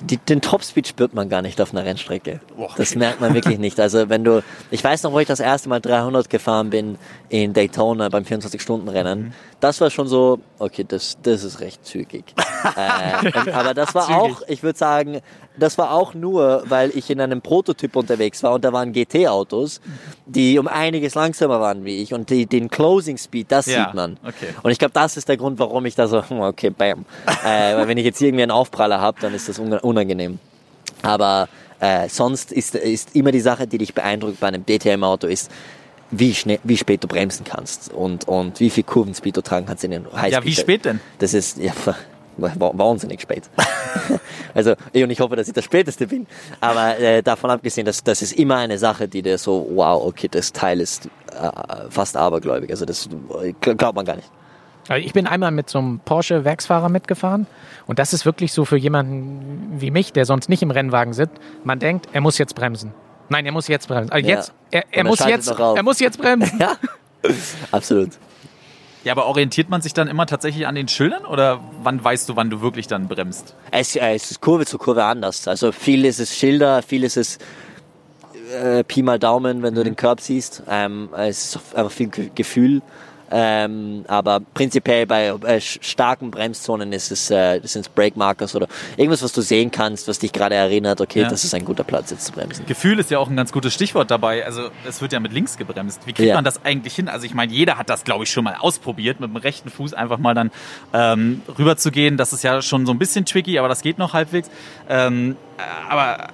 [0.00, 2.40] Die, den Topspeed spürt man gar nicht auf einer Rennstrecke.
[2.76, 3.78] Das merkt man wirklich nicht.
[3.78, 7.52] Also wenn du, ich weiß noch, wo ich das erste Mal 300 gefahren bin in
[7.52, 9.34] Daytona beim 24-Stunden-Rennen.
[9.60, 12.24] Das war schon so, okay, das, das ist recht zügig.
[12.76, 15.20] äh, aber das war auch, ich würde sagen,
[15.56, 19.80] das war auch nur, weil ich in einem Prototyp unterwegs war und da waren GT-Autos,
[20.26, 23.94] die um einiges langsamer waren wie ich und die, den Closing Speed, das Ja, sieht
[23.94, 24.16] man.
[24.26, 24.48] okay.
[24.62, 27.04] Und ich glaube, das ist der Grund, warum ich da so, hm, okay, bam.
[27.44, 30.38] äh, weil wenn ich jetzt irgendwie einen Aufpraller habe, dann ist das unangenehm.
[31.02, 31.48] Aber
[31.80, 35.50] äh, sonst ist, ist immer die Sache, die dich beeindruckt bei einem DTM-Auto, ist,
[36.10, 39.84] wie, schnell, wie spät du bremsen kannst und, und wie viel Kurvenspeed du tragen kannst
[39.84, 40.32] in den Highspeed.
[40.32, 41.00] Ja, wie spät denn?
[41.18, 41.72] Das ist ja,
[42.36, 43.44] wahnsinnig spät.
[44.54, 46.26] also, ich, und ich hoffe, dass ich der Späteste bin.
[46.60, 50.28] Aber äh, davon abgesehen, das, das ist immer eine Sache, die dir so, wow, okay,
[50.30, 51.50] das Teil ist äh,
[51.90, 52.70] fast abergläubig.
[52.70, 53.08] Also das
[53.42, 54.30] äh, glaubt man gar nicht.
[54.88, 57.46] Also ich bin einmal mit so einem Porsche-Werksfahrer mitgefahren
[57.86, 61.36] und das ist wirklich so für jemanden wie mich, der sonst nicht im Rennwagen sitzt.
[61.64, 62.92] Man denkt, er muss jetzt bremsen.
[63.30, 64.12] Nein, er muss jetzt bremsen.
[64.12, 64.36] Also Ja.
[64.36, 66.58] jetzt, er, er muss jetzt, er muss jetzt bremsen.
[66.60, 66.76] Ja,
[67.72, 68.10] absolut.
[69.04, 72.36] Ja, aber orientiert man sich dann immer tatsächlich an den Schildern oder wann weißt du,
[72.36, 73.54] wann du wirklich dann bremst?
[73.70, 75.46] Es, äh, es ist Kurve zu Kurve anders.
[75.46, 77.38] Also viel ist es Schilder, viel ist es
[78.62, 80.62] äh, Pi mal Daumen, wenn du den Körb siehst.
[80.68, 82.80] Ähm, es ist einfach viel Ge- Gefühl.
[83.36, 89.24] Ähm, aber prinzipiell bei äh, starken Bremszonen ist es äh, sind Brake Markers oder irgendwas,
[89.24, 91.28] was du sehen kannst, was dich gerade erinnert, okay, Ja.
[91.28, 92.64] das ist ein guter Platz jetzt zu bremsen.
[92.66, 94.46] Gefühl ist ja auch ein ganz gutes Stichwort dabei.
[94.46, 96.02] Also es wird ja mit links gebremst.
[96.06, 96.36] Wie kriegt Ja.
[96.36, 97.08] man das eigentlich hin?
[97.08, 99.94] Also ich meine, jeder hat das, glaube ich, schon mal ausprobiert, mit dem rechten Fuß
[99.94, 100.52] einfach mal dann
[100.92, 102.16] ähm, rüber zu gehen.
[102.16, 104.48] Das ist ja schon so ein bisschen tricky, aber das geht noch halbwegs.
[104.88, 106.28] Ähm, äh, aber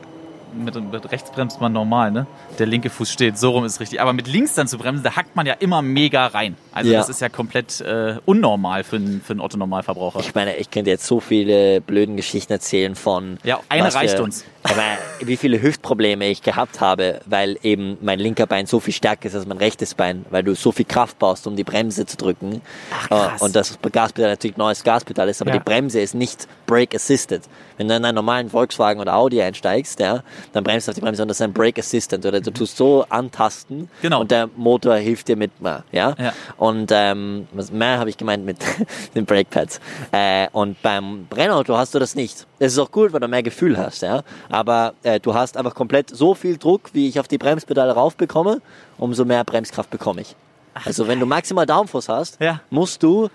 [0.55, 2.27] mit, mit rechts bremst man normal, ne?
[2.59, 4.01] Der linke Fuß steht, so rum ist richtig.
[4.01, 6.57] Aber mit links dann zu bremsen, da hackt man ja immer mega rein.
[6.73, 6.99] Also Ja.
[6.99, 10.21] das ist ja komplett äh, unnormal für einen, für einen Otto-Normalverbraucher.
[10.21, 13.39] Ich meine, ich könnte jetzt so viele blöden Geschichten erzählen von.
[13.45, 14.45] Ja, eine reicht für- uns.
[14.63, 19.27] Meine, wie viele Hüftprobleme ich gehabt habe, weil eben mein linker Bein so viel stärker
[19.29, 22.19] ist als mein rechtes Bein, weil du so viel Kraft brauchst, um die Bremse zu
[22.19, 22.61] drücken.
[23.09, 23.41] krass.
[23.41, 25.59] Äh, Und das Gaspedal natürlich neues Gaspedal ist, aber Ja.
[25.59, 27.43] die Bremse ist nicht Brake Assisted.
[27.81, 31.01] Wenn du in einen normalen Volkswagen oder Audi einsteigst, ja, dann bremst du auf die
[31.01, 34.21] Bremse und das ist ein Brake Assistant oder du tust so antasten Genau.
[34.21, 35.83] und der Motor hilft dir mit, ja.
[35.91, 36.15] Ja.
[36.59, 38.59] Und ähm, was mehr habe ich gemeint mit
[39.15, 39.81] den Brakepads.
[40.13, 42.47] Äh, und beim Brennauto hast du das nicht.
[42.59, 44.25] Das ist auch gut, weil du mehr Gefühl hast, ja.
[44.51, 48.15] Aber äh, du hast einfach komplett so viel Druck, wie ich auf die Bremspedale rauf
[48.15, 48.61] bekomme,
[48.99, 50.37] umso mehr Bremskraft bekomme ich.
[50.85, 52.61] Also wenn du maximal Downforce hast, Ja.
[52.69, 53.31] musst du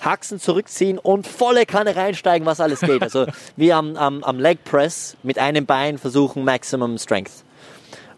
[0.00, 3.02] Haxen zurückziehen und volle Kanne reinsteigen, was alles geht.
[3.02, 7.44] Also wie am, am, am Leg Press mit einem Bein versuchen Maximum Strength.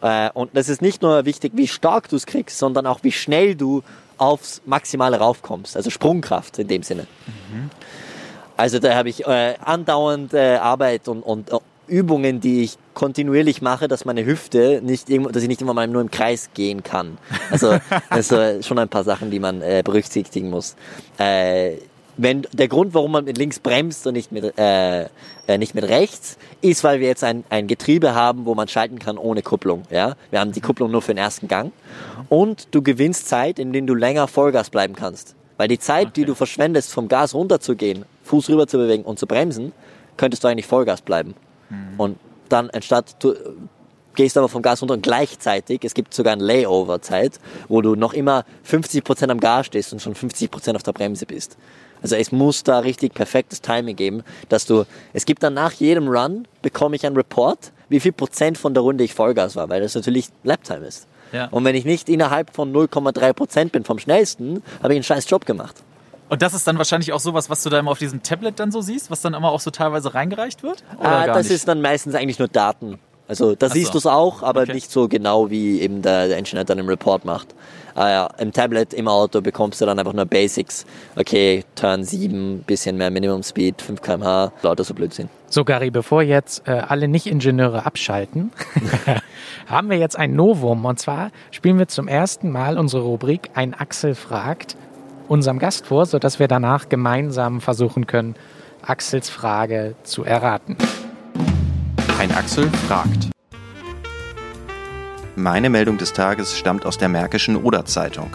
[0.00, 3.12] Äh, und das ist nicht nur wichtig, wie stark du es kriegst, sondern auch wie
[3.12, 3.82] schnell du
[4.16, 5.76] aufs Maximale raufkommst.
[5.76, 7.06] Also Sprungkraft in dem Sinne.
[8.56, 11.50] Also da habe ich äh, andauernd äh, Arbeit und, und
[11.88, 15.88] Übungen, die ich kontinuierlich mache, dass meine Hüfte nicht irgendwo, dass ich nicht immer mal
[15.88, 17.18] nur im Kreis gehen kann.
[17.50, 17.78] Also
[18.10, 20.76] das ist schon ein paar Sachen, die man äh, berücksichtigen muss.
[21.18, 21.76] Äh,
[22.16, 25.06] wenn der Grund, warum man mit links bremst und nicht mit äh,
[25.48, 28.98] äh, nicht mit rechts, ist, weil wir jetzt ein, ein Getriebe haben, wo man schalten
[28.98, 29.82] kann ohne Kupplung.
[29.90, 31.72] Ja, wir haben die Kupplung nur für den ersten Gang
[32.28, 35.34] und du gewinnst Zeit, in denen du länger Vollgas bleiben kannst.
[35.56, 39.26] Weil die Zeit, die du verschwendest, vom Gas runterzugehen, Fuß rüber zu bewegen und zu
[39.26, 39.72] bremsen,
[40.16, 41.34] könntest du eigentlich Vollgas bleiben.
[41.96, 43.34] Und dann anstatt du
[44.18, 48.14] gehst aber vom Gas runter und gleichzeitig, es gibt sogar eine Layover-Zeit, wo du noch
[48.14, 51.56] immer 50% am Gas stehst und schon 50% auf der Bremse bist.
[52.02, 56.08] Also es muss da richtig perfektes Timing geben, dass du, es gibt dann nach jedem
[56.08, 59.80] Run, bekomme ich einen Report, wie viel Prozent von der Runde ich Vollgas war, weil
[59.80, 61.06] das natürlich Laptime ist.
[61.32, 61.46] Ja.
[61.46, 65.30] Und wenn ich nicht innerhalb von 0,3 Prozent bin vom schnellsten, habe ich einen scheiß
[65.30, 65.76] Job gemacht.
[66.28, 68.70] Und das ist dann wahrscheinlich auch sowas, was du da immer auf diesem Tablet dann
[68.70, 70.82] so siehst, was dann immer auch so teilweise reingereicht wird?
[70.98, 71.54] Oder Ah, gar das nicht?
[71.54, 72.98] ist dann meistens eigentlich nur Daten.
[73.26, 73.92] Also da Ach siehst so.
[73.92, 74.72] du es auch, aber Okay.
[74.72, 77.48] nicht so genau, wie eben der, der Ingenieur dann im Report macht.
[77.94, 80.86] Ah ja, im Tablet, im Auto bekommst du dann einfach nur Basics.
[81.16, 85.28] Okay, Turn 7, bisschen mehr Minimum Speed, 5 km/h, lauter so Blödsinn.
[85.50, 88.50] So, Gary, bevor jetzt äh, alle Nicht-Ingenieure abschalten,
[89.66, 90.84] haben wir jetzt ein Novum.
[90.84, 94.76] Und zwar spielen wir zum ersten Mal unsere Rubrik Ein Axel fragt
[95.28, 98.34] unserem Gast vor, sodass wir danach gemeinsam versuchen können,
[98.82, 100.76] Axels Frage zu erraten.
[102.18, 103.28] Ein Axel fragt.
[105.36, 108.30] Meine Meldung des Tages stammt aus der Märkischen Oder-Zeitung.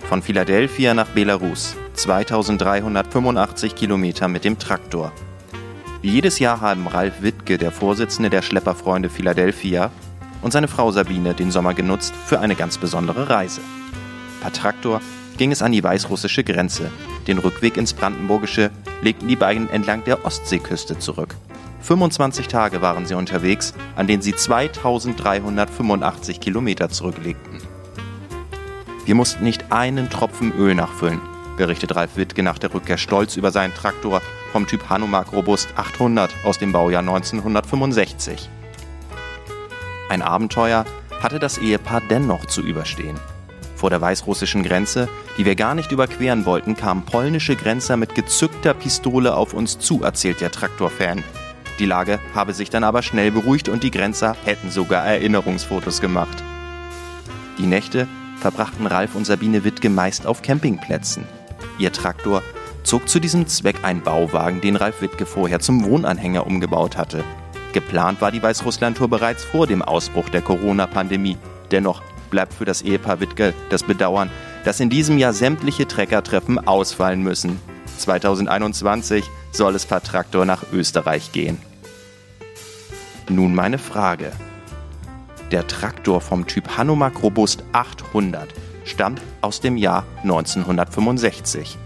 [0.00, 5.12] Von Philadelphia nach Belarus, 2385 Kilometer mit dem Traktor.
[6.02, 9.90] Wie jedes Jahr haben Ralf Wittke, der Vorsitzende der Schlepperfreunde Philadelphia,
[10.42, 13.60] und seine Frau Sabine den Sommer genutzt für eine ganz besondere Reise.
[14.40, 15.00] Per Traktor
[15.40, 16.90] ging es an die weißrussische Grenze.
[17.26, 21.34] Den Rückweg ins Brandenburgische legten die beiden entlang der Ostseeküste zurück.
[21.80, 27.56] 25 Tage waren sie unterwegs, an denen sie 2385 Kilometer zurücklegten.
[29.06, 31.22] Wir mussten nicht einen Tropfen Öl nachfüllen,
[31.56, 34.20] berichtet Ralf Wittke nach der Rückkehr stolz über seinen Traktor
[34.52, 38.50] vom Typ Hanomag Robust 800 aus dem Baujahr 1965.
[40.10, 40.84] Ein Abenteuer
[41.22, 43.16] hatte das Ehepaar dennoch zu überstehen.
[43.80, 48.74] Vor der weißrussischen Grenze, die wir gar nicht überqueren wollten, kamen polnische Grenzer mit gezückter
[48.74, 51.24] Pistole auf uns zu, erzählt der Traktorfan.
[51.78, 56.44] Die Lage habe sich dann aber schnell beruhigt und die Grenzer hätten sogar Erinnerungsfotos gemacht.
[57.56, 61.24] Die Nächte verbrachten Ralf und Sabine Wittke meist auf Campingplätzen.
[61.78, 62.42] Ihr Traktor
[62.82, 67.24] zog zu diesem Zweck einen Bauwagen, den Ralf Wittke vorher zum Wohnanhänger umgebaut hatte.
[67.72, 71.38] Geplant war die Weißrussland-Tour bereits vor dem Ausbruch der Corona-Pandemie.
[71.70, 74.30] Dennoch bleibt für das Ehepaar Wittke das Bedauern,
[74.64, 77.60] dass in diesem Jahr sämtliche Treckertreffen ausfallen müssen.
[77.98, 81.58] 2021 soll es per Traktor nach Österreich gehen.
[83.28, 84.32] Nun meine Frage.
[85.50, 88.48] Der Traktor vom Typ Hanomag Robust 800
[88.84, 91.76] stammt aus dem Jahr 1965.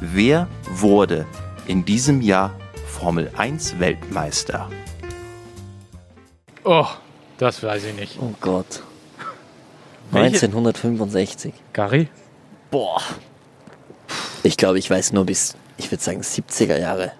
[0.00, 1.26] Wer wurde
[1.66, 2.52] in diesem Jahr
[2.86, 4.68] Formel 1 Weltmeister?
[6.64, 6.86] Oh,
[7.38, 8.18] das weiß ich nicht.
[8.20, 8.82] Oh Gott.
[10.10, 11.52] Welche- 1965.
[11.72, 12.08] Gary?
[12.70, 13.00] Boah.
[14.42, 17.12] Ich glaube, ich weiß nur bis, ich würde sagen, 70er Jahre.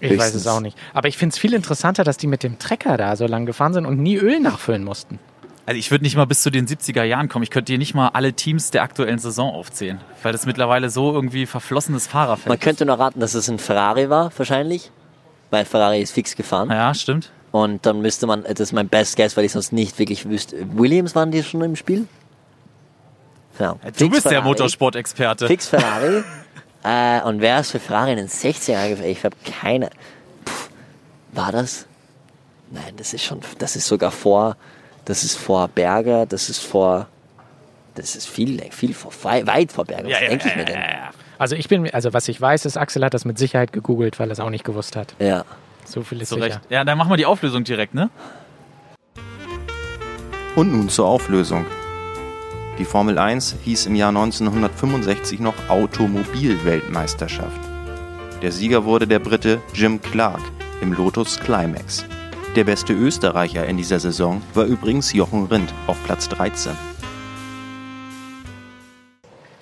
[0.00, 0.42] Ich weiß Höchstens.
[0.42, 0.76] es auch nicht.
[0.92, 3.72] Aber ich finde es viel interessanter, dass die mit dem Trecker da so lang gefahren
[3.72, 5.18] sind und nie Öl nachfüllen mussten.
[5.66, 7.42] Also ich würde nicht mal bis zu den 70er Jahren kommen.
[7.42, 11.12] Ich könnte dir nicht mal alle Teams der aktuellen Saison aufzählen, weil das mittlerweile so
[11.12, 14.90] irgendwie verflossenes Fahrerfeld Man könnte nur raten, dass es ein Ferrari war, wahrscheinlich.
[15.50, 16.68] Weil Ferrari ist fix gefahren.
[16.70, 17.30] Ja, stimmt.
[17.54, 20.56] Und dann müsste man, das ist mein Best Guess, weil ich sonst nicht wirklich wüsste.
[20.76, 22.08] Williams waren die schon im Spiel?
[23.60, 23.74] Ja.
[23.74, 24.48] Du Fix bist der Ferrari.
[24.48, 25.46] Motorsportexperte.
[25.46, 26.24] Fix Ferrari.
[26.82, 29.08] äh, und wer ist für Ferrari in den 60er Jahren gefahren?
[29.08, 29.90] Ich habe keine.
[30.44, 30.52] Puh,
[31.30, 31.86] war das?
[32.72, 34.56] Nein, das ist schon, das ist sogar vor,
[35.04, 37.06] das ist vor Berger, das ist vor,
[37.94, 40.10] das ist viel, viel vor, weit vor Berger.
[40.10, 40.80] Was denke ich mir denn?
[41.38, 44.28] Also ich bin, also was ich weiß, ist, Axel hat das mit Sicherheit gegoogelt, weil
[44.28, 45.14] er es auch nicht gewusst hat.
[45.20, 45.44] Ja.
[45.84, 46.42] So viel ist sicher.
[46.42, 46.60] Recht.
[46.70, 48.10] Ja, dann machen wir die Auflösung direkt, ne?
[50.56, 51.66] Und nun zur Auflösung.
[52.78, 57.60] Die Formel 1 hieß im Jahr 1965 noch Automobilweltmeisterschaft.
[58.42, 60.40] Der Sieger wurde der Brite Jim Clark
[60.80, 62.04] im Lotus Climax.
[62.56, 66.72] Der beste Österreicher in dieser Saison war übrigens Jochen Rindt auf Platz 13.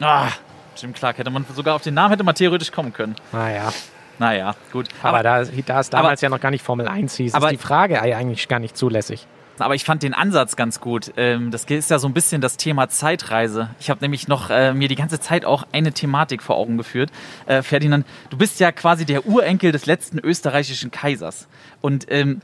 [0.01, 0.29] Ah,
[0.77, 3.15] Jim Clark hätte man sogar auf den Namen hätte man theoretisch kommen können.
[3.33, 3.73] Naja,
[4.18, 4.88] Naja, gut.
[5.03, 7.66] aber, da, da es damals ja noch gar nicht Formel 1 hieß, aber- ist die
[7.66, 9.27] Frage eigentlich gar nicht zulässig.
[9.59, 11.12] Aber ich fand den Ansatz ganz gut.
[11.16, 13.68] Ähm, das ist ja so ein bisschen das Thema Zeitreise.
[13.79, 17.11] Ich habe nämlich noch äh, mir die ganze Zeit auch eine Thematik vor Augen geführt.
[17.46, 21.48] Äh, Ferdinand, du bist ja quasi der Urenkel des letzten österreichischen Kaisers.
[21.81, 22.40] Und ähm,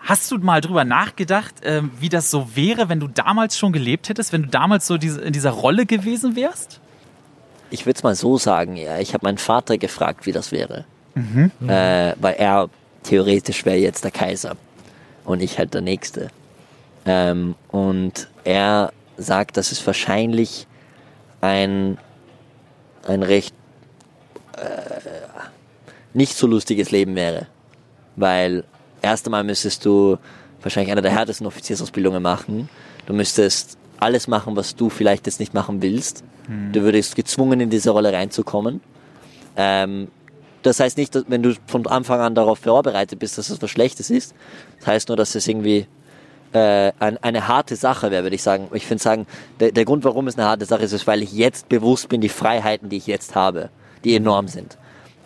[0.00, 4.08] hast du mal drüber nachgedacht, ähm, wie das so wäre, wenn du damals schon gelebt
[4.08, 6.80] hättest, wenn du damals so in dieser Rolle gewesen wärst?
[7.70, 8.98] Ich würde es mal so sagen, ja.
[8.98, 10.84] Ich habe meinen Vater gefragt, wie das wäre.
[11.68, 12.70] Äh, weil er
[13.02, 14.56] theoretisch wäre jetzt der Kaiser
[15.24, 16.28] und ich halt der Nächste.
[17.06, 20.66] Ähm, und er sagt, dass es wahrscheinlich
[21.40, 21.98] ein,
[23.06, 23.54] ein recht
[24.56, 25.00] äh,
[26.14, 27.46] nicht so lustiges Leben wäre.
[28.16, 28.64] Weil
[29.02, 30.18] erst einmal müsstest du
[30.62, 32.68] wahrscheinlich eine der härtesten Offiziersausbildungen machen.
[33.06, 36.24] Du müsstest alles machen, was du vielleicht jetzt nicht machen willst.
[36.72, 38.80] Du würdest gezwungen, in diese Rolle reinzukommen.
[39.56, 40.08] Ähm,
[40.62, 43.70] das heißt nicht, dass, wenn du von Anfang an darauf vorbereitet bist, dass es was
[43.70, 44.34] Schlechtes ist.
[44.78, 45.86] Das heißt nur, dass es irgendwie
[46.52, 48.68] äh, ein, eine harte Sache wäre, würde ich sagen.
[48.72, 49.26] Ich finde sagen,
[49.60, 52.20] der, der Grund, warum es eine harte Sache ist, ist, weil ich jetzt bewusst bin,
[52.20, 53.68] die Freiheiten, die ich jetzt habe,
[54.04, 54.78] die enorm sind.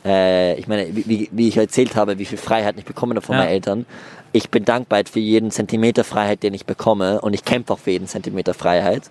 [0.05, 3.37] äh, ich meine, wie, wie- ich erzählt habe, wie viel Freiheit ich bekommen habe von
[3.37, 3.43] Ja.
[3.43, 3.87] meinen Eltern.
[4.33, 7.91] Ich bin dankbar für jeden Zentimeter Freiheit, den ich bekomme und ich kämpfe auch für
[7.91, 9.11] jeden Zentimeter Freiheit.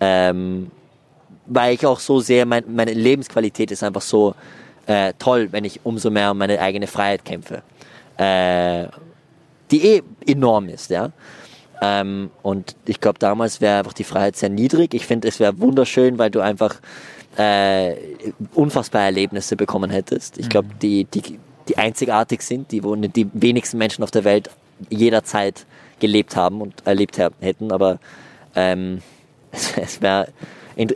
[0.00, 0.70] Ähm,
[1.46, 4.34] weil ich auch so sehr, mein, meine Lebensqualität ist einfach so
[4.86, 7.62] äh, toll, wenn ich umso mehr um meine eigene Freiheit kämpfe.
[8.16, 8.86] Äh,
[9.70, 11.10] die eh enorm ist, ja.
[11.80, 14.94] Ähm, und ich glaube, damals wäre einfach die Freiheit sehr niedrig.
[14.94, 16.76] Ich finde, es wäre wunderschön, weil du einfach
[17.36, 17.94] äh,
[18.54, 20.38] unfassbare Erlebnisse bekommen hättest.
[20.38, 24.50] Ich glaube, die, die, die einzigartig sind, die wo die wenigsten Menschen auf der Welt
[24.90, 25.66] jederzeit
[26.00, 27.72] gelebt haben und erlebt hätten.
[27.72, 27.98] Aber
[28.54, 29.00] ähm,
[29.52, 30.28] es, es wäre,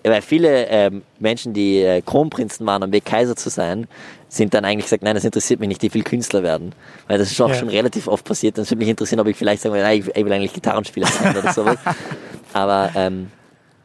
[0.05, 3.87] weil viele ähm, Menschen, die äh, Kronprinzen waren, am Weg Kaiser zu sein,
[4.29, 6.73] sind dann eigentlich gesagt, nein, das interessiert mich nicht, ich will Künstler werden.
[7.07, 7.55] Weil das ist auch Ja.
[7.55, 8.59] schon relativ oft passiert.
[8.59, 11.07] Das würde mich interessieren, ob ich vielleicht sagen will, nein, ich, ich will eigentlich Gitarrenspieler
[11.07, 11.77] sein oder sowas.
[12.53, 13.31] Aber ähm,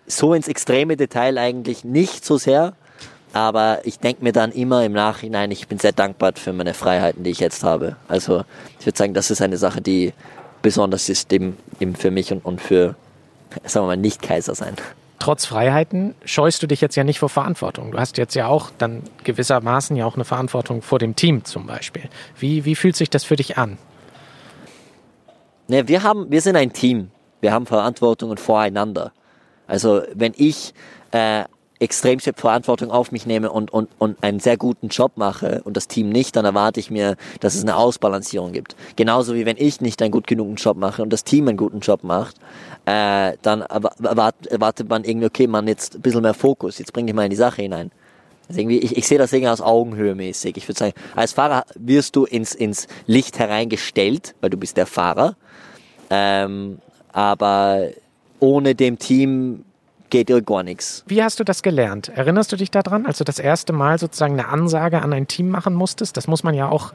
[0.08, 2.74] so ins extreme Detail eigentlich nicht so sehr.
[3.34, 7.24] Aber ich denke mir dann immer im Nachhinein, ich bin sehr dankbar für meine Freiheiten,
[7.24, 7.96] die ich jetzt habe.
[8.08, 8.44] Also
[8.80, 10.14] ich würde sagen, das ist eine Sache, die
[10.62, 12.96] besonders ist eben, eben für mich und, und für,
[13.64, 14.76] sagen wir mal, nicht Kaiser sein.
[15.20, 17.92] Trotz Freiheiten scheust du dich jetzt ja nicht vor Verantwortung.
[17.92, 21.68] Du hast jetzt ja auch dann gewissermaßen ja auch eine Verantwortung vor dem Team zum
[21.68, 22.10] Beispiel.
[22.38, 23.78] Wie, wie fühlt sich das für dich an?
[25.68, 27.12] Ne, wir haben, wir sind ein Team.
[27.40, 29.12] Wir haben Verantwortungen voreinander.
[29.68, 30.74] Also wenn ich
[31.12, 31.44] äh,
[31.82, 35.76] extrem viel Verantwortung auf mich nehme und, und, und einen sehr guten Job mache und
[35.76, 38.76] das Team nicht, dann erwarte ich mir, dass es eine Ausbalancierung gibt.
[38.96, 41.80] Genauso wie wenn ich nicht einen gut genugen Job mache und das Team einen guten
[41.80, 42.38] Job macht,
[42.86, 46.94] äh, dann erwa- erwart, erwartet man irgendwie, okay, man jetzt ein bisschen mehr Fokus, jetzt
[46.94, 47.92] bringe ich mal in die Sache hinein.
[48.48, 50.58] Also irgendwie, ich, ich sehe das irgendwie aus Augenhöhe mäßig.
[50.58, 54.86] Ich würde sagen, als Fahrer wirst du ins, ins Licht hereingestellt, weil du bist der
[54.86, 55.36] Fahrer.
[56.10, 56.80] Ähm,
[57.12, 57.88] aber
[58.40, 59.64] ohne dem Team
[60.12, 61.04] geht ja gar nichts.
[61.08, 62.10] Wie hast du das gelernt?
[62.10, 65.50] Erinnerst du dich daran, als du das erste Mal sozusagen eine Ansage an ein Team
[65.50, 66.16] machen musstest?
[66.18, 66.94] Das muss man ja auch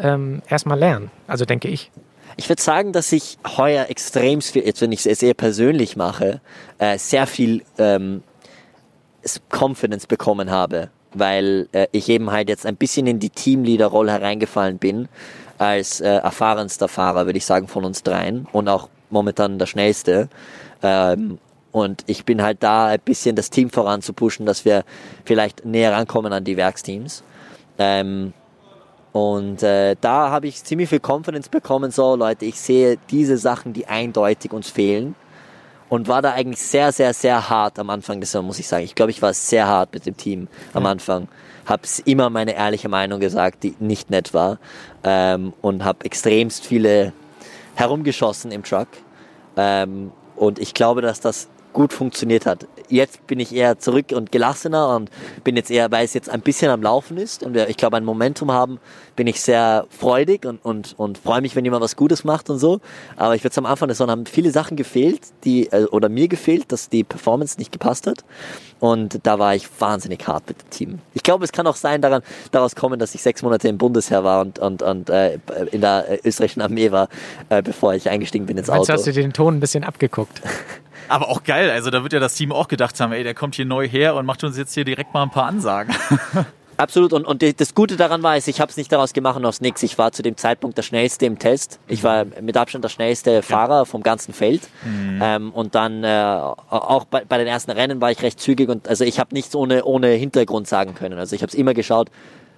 [0.00, 1.12] ähm, erstmal lernen.
[1.28, 1.92] Also denke ich.
[2.36, 6.40] Ich würde sagen, dass ich heuer extrem viel, jetzt wenn ich es eher persönlich mache,
[6.78, 8.24] äh, sehr viel ähm,
[9.50, 14.78] Confidence bekommen habe, weil äh, ich eben halt jetzt ein bisschen in die Teamleader-Rolle hereingefallen
[14.78, 15.08] bin,
[15.58, 20.28] als äh, erfahrenster Fahrer, würde ich sagen, von uns dreien und auch momentan der schnellste.
[20.82, 21.38] Ähm,
[21.74, 24.84] und ich bin halt da ein bisschen das Team voranzupushen, dass wir
[25.24, 27.24] vielleicht näher rankommen an die Werksteams.
[27.78, 28.32] Ähm,
[29.10, 33.72] und äh, da habe ich ziemlich viel Confidence bekommen, so Leute, ich sehe diese Sachen,
[33.72, 35.16] die eindeutig uns fehlen.
[35.88, 38.84] Und war da eigentlich sehr, sehr, sehr hart am Anfang des Saison, muss ich sagen.
[38.84, 41.26] Ich glaube, ich war sehr hart mit dem Team am Anfang.
[41.66, 44.60] Hab's immer meine ehrliche Meinung gesagt, die nicht nett war.
[45.02, 47.12] Ähm, und habe extremst viele
[47.74, 48.86] herumgeschossen im Truck.
[49.56, 52.66] Ähm, und ich glaube, dass das gut funktioniert hat.
[52.88, 55.10] Jetzt bin ich eher zurück und gelassener und
[55.42, 57.98] bin jetzt eher, weil es jetzt ein bisschen am Laufen ist und wir, ich glaube,
[57.98, 58.78] ein Momentum haben,
[59.16, 62.58] bin ich sehr freudig und, und, und freue mich, wenn jemand was Gutes macht und
[62.58, 62.80] so.
[63.16, 66.28] Aber ich würde am Anfang des Saison haben viele Sachen gefehlt, die, äh, oder mir
[66.28, 68.24] gefehlt, dass die Performance nicht gepasst hat.
[68.80, 70.98] Und da war ich wahnsinnig hart mit dem Team.
[71.14, 74.24] Ich glaube, es kann auch sein, daran, daraus kommen, dass ich sechs Monate im Bundesheer
[74.24, 75.38] war und, und, und äh,
[75.70, 77.08] in der äh, österreichischen Armee war,
[77.48, 78.92] äh, bevor ich eingestiegen bin ins Meinst Auto.
[78.92, 80.42] hast du dir den Ton ein bisschen abgeguckt?
[81.08, 83.54] Aber auch geil, also da wird ja das Team auch gedacht haben, ey, der kommt
[83.54, 85.94] hier neu her und macht uns jetzt hier direkt mal ein paar Ansagen.
[86.76, 87.12] Absolut.
[87.12, 89.82] Und, und das Gute daran war, ist, ich habe es nicht daraus gemacht aus nix.
[89.82, 91.78] Ich war zu dem Zeitpunkt der schnellste im Test.
[91.86, 94.62] Ich war mit Abstand der schnellste Fahrer vom ganzen Feld.
[95.22, 98.88] Ähm, und dann äh, auch bei, bei den ersten Rennen war ich recht zügig und
[98.88, 101.18] also ich habe nichts ohne ohne Hintergrund sagen können.
[101.18, 102.10] Also ich habe es immer geschaut.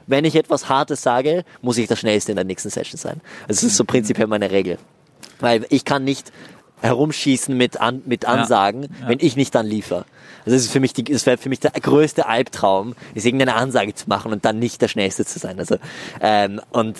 [0.07, 3.21] Wenn ich etwas Hartes sage, muss ich der schnellste in der nächsten Session sein.
[3.43, 4.79] Also das ist so prinzipiell meine Regel,
[5.41, 6.33] weil ich kann nicht
[6.83, 10.05] herumschießen mit, an, mit Ansagen, wenn ich nicht dann liefer.
[10.45, 13.55] Also das ist für mich die, das wäre für mich der größte Albtraum, ist irgendeine
[13.55, 15.59] Ansage zu machen und dann nicht der Schnellste zu sein.
[15.59, 15.77] Also
[16.21, 16.99] ähm, und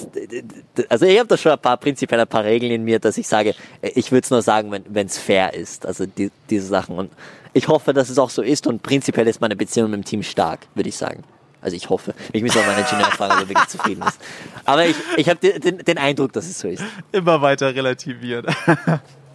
[0.89, 3.29] also ich habe da schon ein paar prinzipiell ein paar Regeln in mir, dass ich
[3.29, 5.87] sage, äh, ich würde es nur sagen, wenn es fair ist.
[5.87, 7.13] Also die, diese Sachen und
[7.53, 10.23] ich hoffe, dass es auch so ist und prinzipiell ist meine Beziehung mit dem Team
[10.23, 11.23] stark, würde ich sagen.
[11.63, 12.15] Also ich hoffe.
[12.33, 14.21] Ich muss auch meinen Ingenieur fragen, ob er wirklich zufrieden ist.
[14.65, 16.85] Aber ich, ich habe den, den Eindruck, dass es so ist.
[17.13, 18.47] Immer weiter relativieren.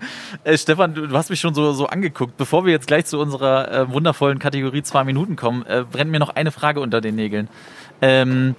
[0.44, 2.36] Äh, Stefan, du, du hast mich schon so, so angeguckt.
[2.36, 6.18] Bevor wir jetzt gleich zu unserer äh, wundervollen Kategorie zwei Minuten kommen, äh, brennt mir
[6.18, 7.48] noch eine Frage unter den Nägeln.
[8.00, 8.54] Ähm,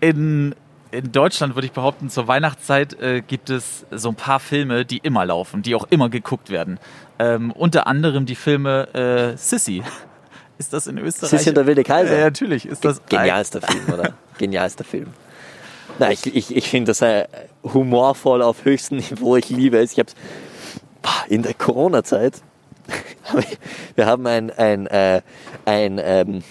[0.00, 0.54] in,
[0.90, 4.98] in Deutschland würde ich behaupten, zur Weihnachtszeit äh, gibt es so ein paar Filme, die
[4.98, 6.78] immer laufen, die auch immer geguckt werden.
[7.18, 9.82] Ähm, unter anderem die Filme äh, Sissy.
[10.58, 11.30] Ist das in Österreich?
[11.30, 12.18] Sissi und der wilde Kaiser.
[12.18, 12.66] Ja, natürlich.
[12.66, 14.12] Ist das Genialster Film, oder?
[14.38, 15.08] Genialster Film.
[15.98, 17.26] Na, ich, ich, ich finde das äh,
[17.62, 19.36] humorvoll auf höchstem Niveau.
[19.36, 19.92] Ich liebe es.
[19.92, 20.10] Ich habe
[21.28, 22.42] in der Corona-Zeit,
[23.94, 25.22] wir haben ein, ein, äh,
[25.64, 26.42] ein ähm,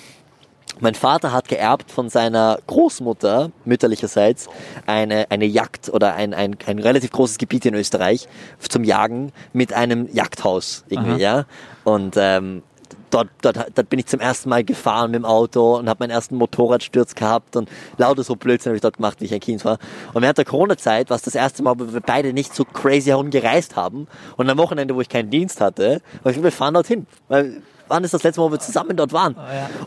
[0.80, 4.48] Mein Vater hat geerbt von seiner Großmutter, mütterlicherseits,
[4.86, 9.74] eine, eine Jagd oder ein, ein, ein relativ großes Gebiet in Österreich zum Jagen mit
[9.74, 11.40] einem Jagdhaus irgendwie, Aha.
[11.40, 11.46] ja.
[11.84, 12.64] Und ähm,
[13.10, 16.12] dort, dort, dort bin ich zum ersten Mal gefahren mit dem Auto und habe meinen
[16.12, 19.64] ersten Motorradsturz gehabt und lauter so Blödsinn habe ich dort gemacht, wie ich ein Kind
[19.66, 19.78] war.
[20.14, 23.10] Und während der Corona-Zeit war es das erste Mal, wo wir beide nicht so crazy
[23.10, 24.08] herumgereist haben.
[24.38, 27.08] Und am Wochenende, wo ich keinen Dienst hatte, war ich, wir fahren dorthin.
[27.28, 29.36] Weil wann ist das letzte Mal, wo wir zusammen dort waren?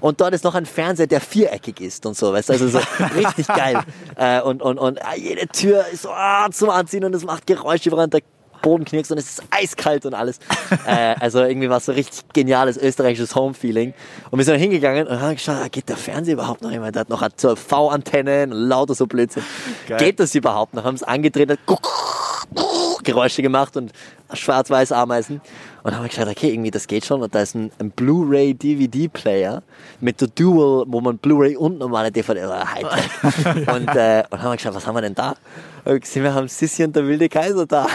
[0.00, 2.78] Und dort ist noch ein Fernseher, der viereckig ist und so, weißt du, also so
[3.16, 3.80] richtig geil.
[4.16, 7.46] Äh, und, und, und ah, jede Tür ist so ah, zum Anziehen und es macht
[7.46, 8.22] Geräusche, während der
[8.62, 10.38] Boden knickst und es ist eiskalt und alles.
[10.86, 13.92] äh, also irgendwie war es so richtig geniales österreichisches Home-Feeling.
[14.30, 16.94] Und wir sind dann hingegangen und haben geschaut, ah, geht der Fernseher überhaupt noch jemand?
[16.94, 19.42] Der hat noch so V-Antennen und lauter so Blödsinn.
[19.98, 20.84] Geht das überhaupt noch?
[20.84, 21.66] Haben es angedreht, hat
[23.02, 23.92] Geräusche gemacht und
[24.32, 25.40] schwarz-weiß Ameisen.
[25.82, 27.22] Und haben wir geschaut, okay, irgendwie das geht schon.
[27.22, 29.62] Und da ist ein, ein Blu-ray-DVD-Player
[30.00, 33.66] mit der Dual, wo man Blu-ray und normale DVD, äh, Hightech.
[33.74, 35.34] und, äh, und haben wir geschaut, was haben wir denn da?
[35.84, 37.88] Und wir gesehen, wir haben Sissi und der wilde Kaiser da.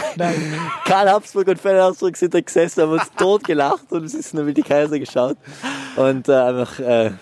[0.84, 4.40] Karl Habsburg und Ferdinand Habsburg sind da gesessen, haben uns tot gelacht und Sissi und
[4.40, 5.38] der wilde Kaiser geschaut.
[5.96, 7.12] Und äh, einfach äh,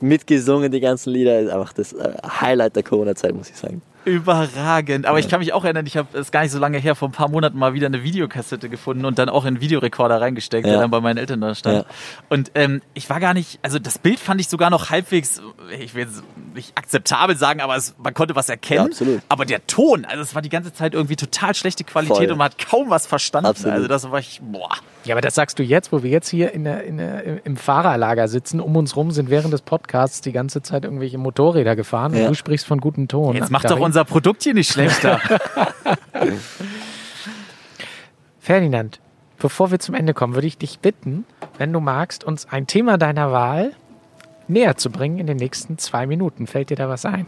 [0.00, 1.38] mitgesungen, die ganzen Lieder.
[1.38, 3.82] Ist einfach das äh, Highlight der Corona-Zeit, muss ich sagen.
[4.08, 5.06] Überragend.
[5.06, 7.08] Aber ich kann mich auch erinnern, ich habe es gar nicht so lange her, vor
[7.08, 10.66] ein paar Monaten mal wieder eine Videokassette gefunden und dann auch in einen Videorekorder reingesteckt,
[10.66, 10.80] der Ja.
[10.80, 11.78] dann bei meinen Eltern da stand.
[11.78, 11.84] Ja.
[12.28, 15.40] Und ähm, ich war gar nicht, also das Bild fand ich sogar noch halbwegs,
[15.78, 16.22] ich will jetzt
[16.54, 18.80] nicht akzeptabel sagen, aber es, man konnte was erkennen.
[18.80, 19.20] Ja, absolut.
[19.28, 22.30] Aber der Ton, also es war die ganze Zeit irgendwie total schlechte Qualität Voll.
[22.32, 23.46] und man hat kaum was verstanden.
[23.50, 23.74] Absolut.
[23.74, 24.70] Also das war ich, boah.
[25.04, 27.56] Ja, aber das sagst du jetzt, wo wir jetzt hier in der, in der, im
[27.56, 28.60] Fahrerlager sitzen.
[28.60, 32.28] Um uns rum sind während des Podcasts die ganze Zeit irgendwelche Motorräder gefahren und Ja.
[32.28, 33.34] du sprichst von gutem Ton.
[33.36, 35.20] Jetzt macht doch unser Produkt hier nicht schlechter.
[38.40, 39.00] Ferdinand,
[39.38, 41.24] bevor wir zum Ende kommen, würde ich dich bitten,
[41.58, 43.72] wenn du magst, uns ein Thema deiner Wahl
[44.46, 46.46] näher zu bringen in den nächsten zwei Minuten.
[46.46, 47.26] Fällt dir da was ein?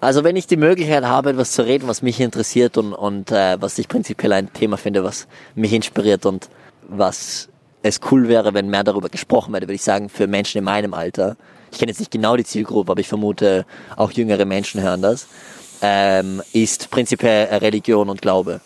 [0.00, 3.60] Also wenn ich die Möglichkeit habe, etwas zu reden, was mich interessiert und, und äh,
[3.60, 5.26] was ich prinzipiell ein Thema finde, was
[5.56, 6.48] mich inspiriert und
[6.88, 7.48] was
[7.82, 10.94] es cool wäre, wenn mehr darüber gesprochen werde, würde ich sagen, für Menschen in meinem
[10.94, 11.36] Alter.
[11.72, 15.26] Ich kenne jetzt nicht genau die Zielgruppe, aber ich vermute, auch jüngere Menschen hören das,
[15.82, 18.60] ähm, ist prinzipiell Religion und Glaube.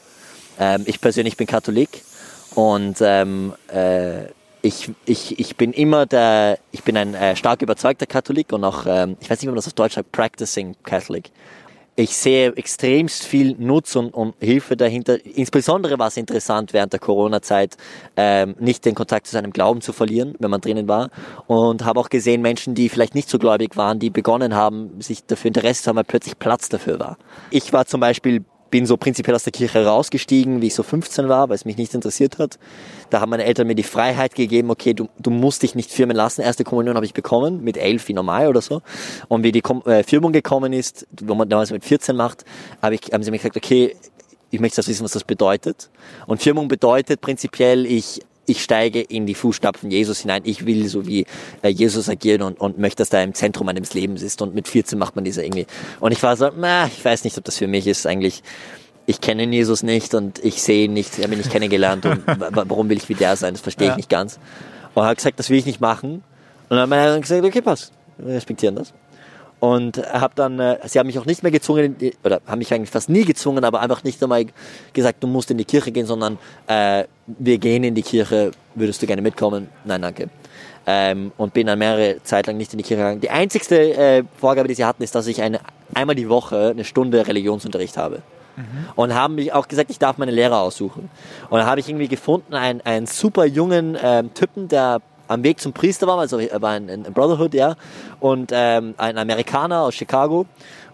[0.58, 2.02] Ähm, ich persönlich bin Katholik
[2.54, 4.24] und ähm, äh,
[4.62, 8.86] ich, ich, ich bin immer der, ich bin ein äh, stark überzeugter Katholik und auch,
[8.86, 11.30] ähm, ich weiß nicht, wie man das auf Deutsch sagt, practicing Catholic.
[11.94, 15.18] Ich sehe extremst viel Nutz und, und Hilfe dahinter.
[15.26, 17.76] Insbesondere war es interessant während der Corona-Zeit,
[18.16, 21.10] ähm, nicht den Kontakt zu seinem Glauben zu verlieren, wenn man drinnen war.
[21.48, 25.26] Und habe auch gesehen, Menschen, die vielleicht nicht so gläubig waren, die begonnen haben, sich
[25.26, 27.18] dafür Interesse zu haben, weil plötzlich Platz dafür war.
[27.50, 28.42] Ich war zum Beispiel
[28.72, 31.76] bin so prinzipiell aus der Kirche rausgestiegen, wie ich so 15 war, weil es mich
[31.76, 32.58] nicht interessiert hat.
[33.10, 36.16] Da haben meine Eltern mir die Freiheit gegeben, okay, du, du musst dich nicht firmen
[36.16, 36.40] lassen.
[36.40, 38.80] Erste Kommunion habe ich bekommen, mit elf wie normal oder so.
[39.28, 42.46] Und wie die Kom äh, Firmung gekommen ist, wo man damals mit 14 macht,
[42.80, 43.94] habe ich, haben sie mir gesagt, okay,
[44.50, 45.90] ich möchte das wissen, was das bedeutet.
[46.26, 50.42] Und Firmung bedeutet prinzipiell, ich ich steige in die Fußstapfen Jesus hinein.
[50.44, 51.26] Ich will so wie
[51.62, 54.42] äh, Jesus agieren und, und möchte, dass da im Zentrum meines Lebens ist.
[54.42, 55.66] Und mit 14 macht man diese irgendwie.
[56.00, 58.06] Und ich war so, na, ich weiß nicht, ob das für mich ist.
[58.06, 58.42] Eigentlich,
[59.06, 62.04] ich kenne Jesus nicht und ich sehe ihn nicht, ich habe ihn nicht kennengelernt.
[62.04, 63.54] Und wa- wa- warum will ich wie der sein?
[63.54, 63.96] Das verstehe ich Ja.
[63.96, 64.38] nicht ganz.
[64.94, 66.14] Und er hat gesagt, das will ich nicht machen.
[66.14, 66.22] Und
[66.70, 67.92] dann haben meine Eltern gesagt, okay, passt.
[68.18, 68.92] Wir respektieren das.
[69.62, 71.94] Und habe dann, äh, sie haben mich auch nicht mehr gezwungen,
[72.24, 74.46] oder haben mich eigentlich fast nie gezwungen, aber einfach nicht einmal
[74.92, 76.36] gesagt, du musst in die Kirche gehen, sondern
[76.66, 79.68] äh, wir gehen in die Kirche, würdest du gerne mitkommen?
[79.84, 80.30] Nein, danke.
[80.84, 83.20] Ähm, und bin dann mehrere Zeit lang nicht in die Kirche gegangen.
[83.20, 85.60] Die einzigste äh, Vorgabe, die sie hatten, ist, dass ich eine,
[85.94, 88.22] einmal die Woche eine Stunde Religionsunterricht habe.
[88.96, 91.08] Und haben mich auch gesagt, ich darf meine Lehrer aussuchen.
[91.50, 95.00] Und dann habe ich irgendwie gefunden, einen, einen super jungen ähm, Typen, der
[95.32, 97.76] am Weg zum Priester war, also er war ein Brotherhood, ja,
[98.20, 100.46] und ähm, ein Amerikaner aus Chicago.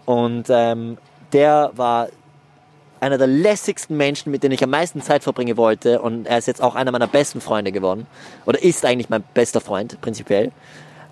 [0.05, 0.97] Und ähm,
[1.33, 2.07] der war
[2.99, 6.01] einer der lässigsten Menschen, mit denen ich am meisten Zeit verbringen wollte.
[6.01, 8.07] Und er ist jetzt auch einer meiner besten Freunde geworden.
[8.45, 10.51] Oder ist eigentlich mein bester Freund, prinzipiell.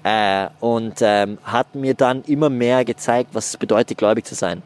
[0.03, 4.63] Äh, und ähm, hat mir dann immer mehr gezeigt, was es bedeutet, gläubig zu sein.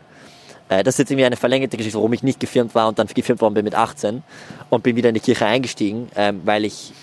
[0.70, 3.08] Äh, das ist jetzt irgendwie eine verlängerte Geschichte, warum ich nicht gefirmt war und dann
[3.08, 4.24] gefirmt worden bin mit 18
[4.70, 6.94] und bin wieder in die Kirche eingestiegen, ähm, weil ich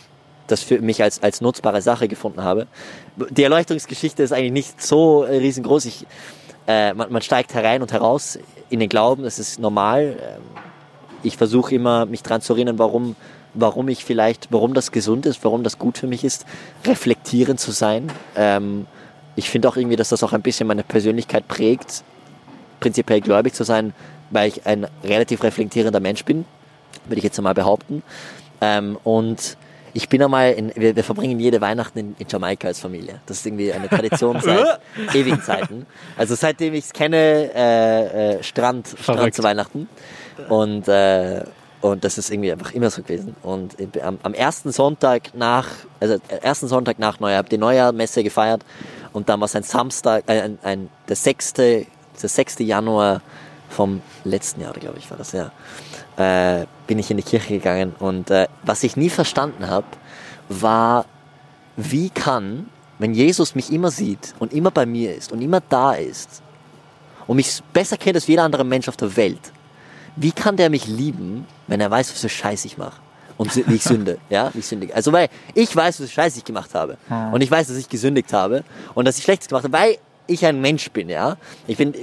[0.50, 2.66] das für mich als, als nutzbare Sache gefunden habe.
[3.30, 5.84] Die Erleuchtungsgeschichte ist eigentlich nicht so riesengroß.
[5.86, 6.06] Ich,
[6.66, 8.38] äh, man, man steigt herein und heraus
[8.70, 10.16] in den Glauben, das ist normal.
[10.20, 10.42] Ähm,
[11.22, 13.16] ich versuche immer, mich dran zu erinnern, warum,
[13.54, 16.46] warum ich vielleicht, warum das gesund ist, warum das gut für mich ist,
[16.86, 18.10] reflektierend zu sein.
[18.36, 18.86] Ähm,
[19.36, 22.02] ich finde auch irgendwie, dass das auch ein bisschen meine Persönlichkeit prägt,
[22.80, 23.94] prinzipiell gläubig zu sein,
[24.30, 26.44] weil ich ein relativ reflektierender Mensch bin,
[27.06, 28.02] würde ich jetzt einmal behaupten.
[28.60, 29.56] Ähm, und
[29.94, 33.20] ich bin einmal, in, wir, wir verbringen jede Weihnachten in, in Jamaika als Familie.
[33.26, 34.80] Das ist irgendwie eine Tradition seit
[35.14, 35.86] ewigen Zeiten.
[36.16, 39.88] Also seitdem ich es kenne, äh, äh, Strand, Strand zu Weihnachten.
[40.48, 41.44] Und, äh,
[41.80, 43.36] und das ist irgendwie einfach immer so gewesen.
[43.42, 45.68] Und am, am ersten Sonntag nach,
[46.00, 48.64] also äh, ersten Sonntag nach Neujahr, habe die Neujahrmesse gefeiert.
[49.12, 51.54] Und dann war es ein Samstag, äh, ein, ein, der 6.
[51.54, 51.84] Der
[52.28, 52.58] 6.
[52.60, 53.22] Januar
[53.68, 55.52] vom letzten Jahr, glaube ich, war das ja
[56.18, 59.86] äh, bin ich in die Kirche gegangen und äh, was ich nie verstanden habe,
[60.48, 61.06] war,
[61.76, 65.92] wie kann, wenn Jesus mich immer sieht und immer bei mir ist und immer da
[65.92, 66.42] ist
[67.26, 69.52] und mich besser kennt als jeder andere Mensch auf der Welt,
[70.16, 73.00] wie kann der mich lieben, wenn er weiß, was für Scheiß ich mache?
[73.36, 74.96] Und wie ich sünde, ja, wie ich sündige.
[74.96, 76.98] Also, weil ich weiß, was für Scheiß ich gemacht habe.
[77.30, 78.64] Und ich weiß, dass ich gesündigt habe
[78.94, 81.36] und dass ich Schlechtes gemacht habe, weil ich ein Mensch bin, ja.
[81.68, 81.94] Ich bin,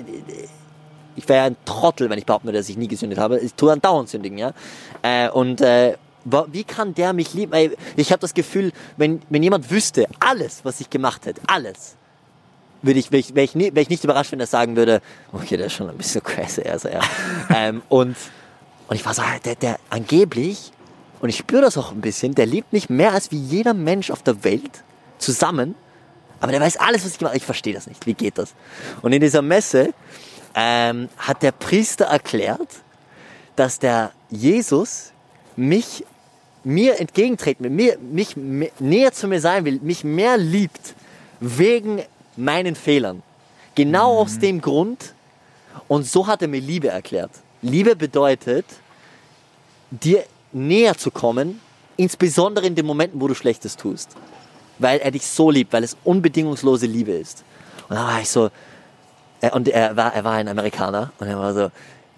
[1.15, 3.39] ich wäre ein Trottel, wenn ich behaupten würde, dass ich nie gesündigt habe.
[3.39, 4.53] Ich tue andauernd sündigen, ja.
[5.01, 5.95] Äh, und äh,
[6.47, 7.73] wie kann der mich lieben?
[7.95, 11.95] Ich habe das Gefühl, wenn, wenn jemand wüsste, alles, was ich gemacht hätte, alles,
[12.81, 15.01] würde ich, wäre ich, wär ich, nie, wär ich nicht überrascht, wenn er sagen würde,
[15.31, 17.01] okay, der ist schon ein bisschen crazy, also ja.
[17.55, 18.15] ähm, und,
[18.87, 20.71] und ich war so, ah, der, der angeblich,
[21.21, 24.11] und ich spüre das auch ein bisschen, der liebt mich mehr als wie jeder Mensch
[24.11, 24.83] auf der Welt
[25.17, 25.75] zusammen,
[26.39, 27.37] aber der weiß alles, was ich gemacht habe.
[27.37, 28.05] Ich verstehe das nicht.
[28.05, 28.53] Wie geht das?
[29.01, 29.93] Und in dieser Messe
[30.55, 32.69] ähm, hat der Priester erklärt,
[33.55, 35.11] dass der Jesus
[35.55, 36.05] mich
[36.63, 38.35] mir entgegentreten will, mir, mich
[38.79, 40.95] näher zu mir sein will, mich mehr liebt
[41.39, 42.01] wegen
[42.35, 43.21] meinen Fehlern.
[43.75, 45.13] Genau aus dem Grund.
[45.87, 47.31] Und so hat er mir Liebe erklärt.
[47.61, 48.65] Liebe bedeutet,
[49.91, 51.59] dir näher zu kommen,
[51.97, 54.15] insbesondere in den Momenten, wo du Schlechtes tust.
[54.79, 57.43] Weil er dich so liebt, weil es unbedingungslose Liebe ist.
[57.89, 58.49] Und da war ich so,
[59.53, 61.71] und er war, er war ein Amerikaner und er war so,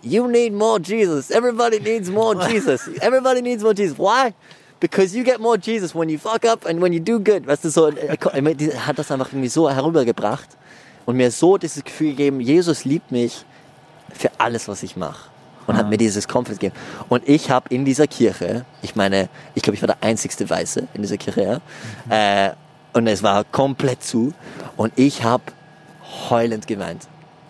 [0.04, 1.30] you need more Jesus.
[1.32, 2.88] Everybody needs more Jesus.
[3.02, 3.98] Everybody needs more Jesus.
[3.98, 4.34] Why?
[4.80, 7.48] Because you get more Jesus when you fuck up and when you do good.
[7.48, 10.50] Weißt du, so, er ko- er hat das einfach irgendwie so herübergebracht
[11.06, 13.44] und mir so dieses Gefühl gegeben, Jesus liebt mich
[14.14, 15.30] für alles, was ich mache.
[15.66, 16.76] Und hat mir dieses Comfort gegeben.
[17.10, 20.88] Und ich habe in dieser Kirche, ich meine, ich glaube, ich war der einzigste Weiße
[20.94, 21.62] in dieser Kirche,
[22.10, 22.48] ja.
[22.48, 22.54] Äh,
[22.94, 24.34] und es war komplett zu.
[24.78, 25.44] Und ich habe
[26.30, 27.08] heulend geweint.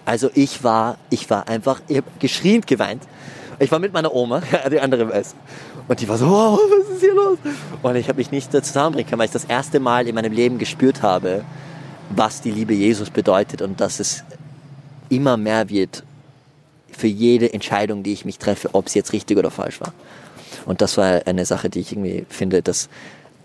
[0.08, 3.04] Also ich war, ich war einfach, ich habe geschrien geweint.
[3.60, 4.42] Ich war mit meiner Oma,
[4.72, 5.36] die andere weiß.
[5.90, 7.38] Und die war so, oh, was ist hier los?
[7.82, 10.60] Und ich habe mich nicht zusammenbringen können, weil ich das erste Mal in meinem Leben
[10.60, 11.44] gespürt habe,
[12.10, 14.24] was die Liebe Jesus bedeutet und dass es
[15.10, 16.04] immer mehr wird
[16.90, 19.92] für jede Entscheidung, die ich mich treffe, ob sie jetzt richtig oder falsch war.
[20.66, 22.88] Und das war eine Sache, die ich irgendwie finde, dass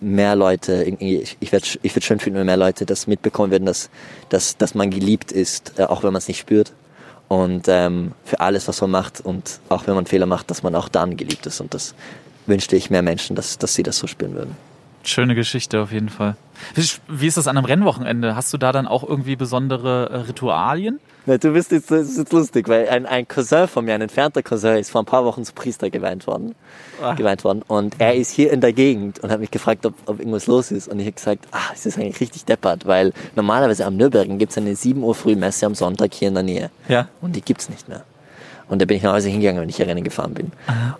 [0.02, 3.90] mehr Leute, ich, ich würde ich schön finden, wenn mehr Leute das mitbekommen würden, dass,
[4.28, 6.72] dass, dass man geliebt ist, äh, auch wenn man es nicht spürt.
[7.28, 10.74] Und ähm, für alles, was man macht und auch wenn man Fehler macht, dass man
[10.74, 11.60] auch dann geliebt ist.
[11.60, 11.94] Und das
[12.46, 14.56] wünschte ich mehr Menschen, dass, dass sie das so spüren würden.
[15.04, 16.36] Schöne Geschichte auf jeden Fall.
[16.74, 18.36] Wie, wie ist das an einem Rennwochenende?
[18.36, 21.00] Hast du da dann auch irgendwie besondere äh, Ritualien?
[21.24, 24.00] Na, du bist jetzt, das ist jetzt lustig, weil ein, ein Cousin von mir, ein
[24.00, 26.56] entfernter Cousin, ist vor ein paar Wochen zu Priester geweiht worden.
[27.00, 27.14] Ah.
[27.14, 27.62] Geweiht worden.
[27.68, 30.72] Und er ist hier in der Gegend und hat mich gefragt, ob, ob irgendwas los
[30.72, 30.88] ist.
[30.88, 34.50] Und ich habe gesagt, ah, es ist eigentlich richtig deppert, weil normalerweise am Nürburgring gibt
[34.50, 36.70] es eine 7 Uhr früh Messe am Sonntag hier in der Nähe.
[36.88, 37.08] Ja.
[37.20, 38.04] Und die gibt's nicht mehr.
[38.72, 40.50] Und da bin ich nach Hause hingegangen, wenn ich hier Rennen gefahren bin.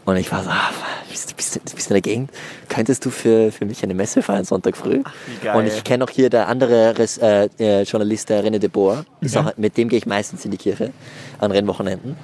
[0.05, 0.71] Und ich war so, ah,
[1.11, 2.31] bist, du- bist, du- bist du in der Gegend?
[2.69, 5.03] Könntest du für, für mich eine Messe feiern Sonntag früh?
[5.27, 5.57] wie geil.
[5.57, 9.05] Und ich kenne auch hier der andere Res, äh, äh, Journalist, der René de Boer.
[9.23, 10.91] Ist auch, mit dem gehe ich meistens in die Kirche
[11.39, 12.15] an Rennwochenenden.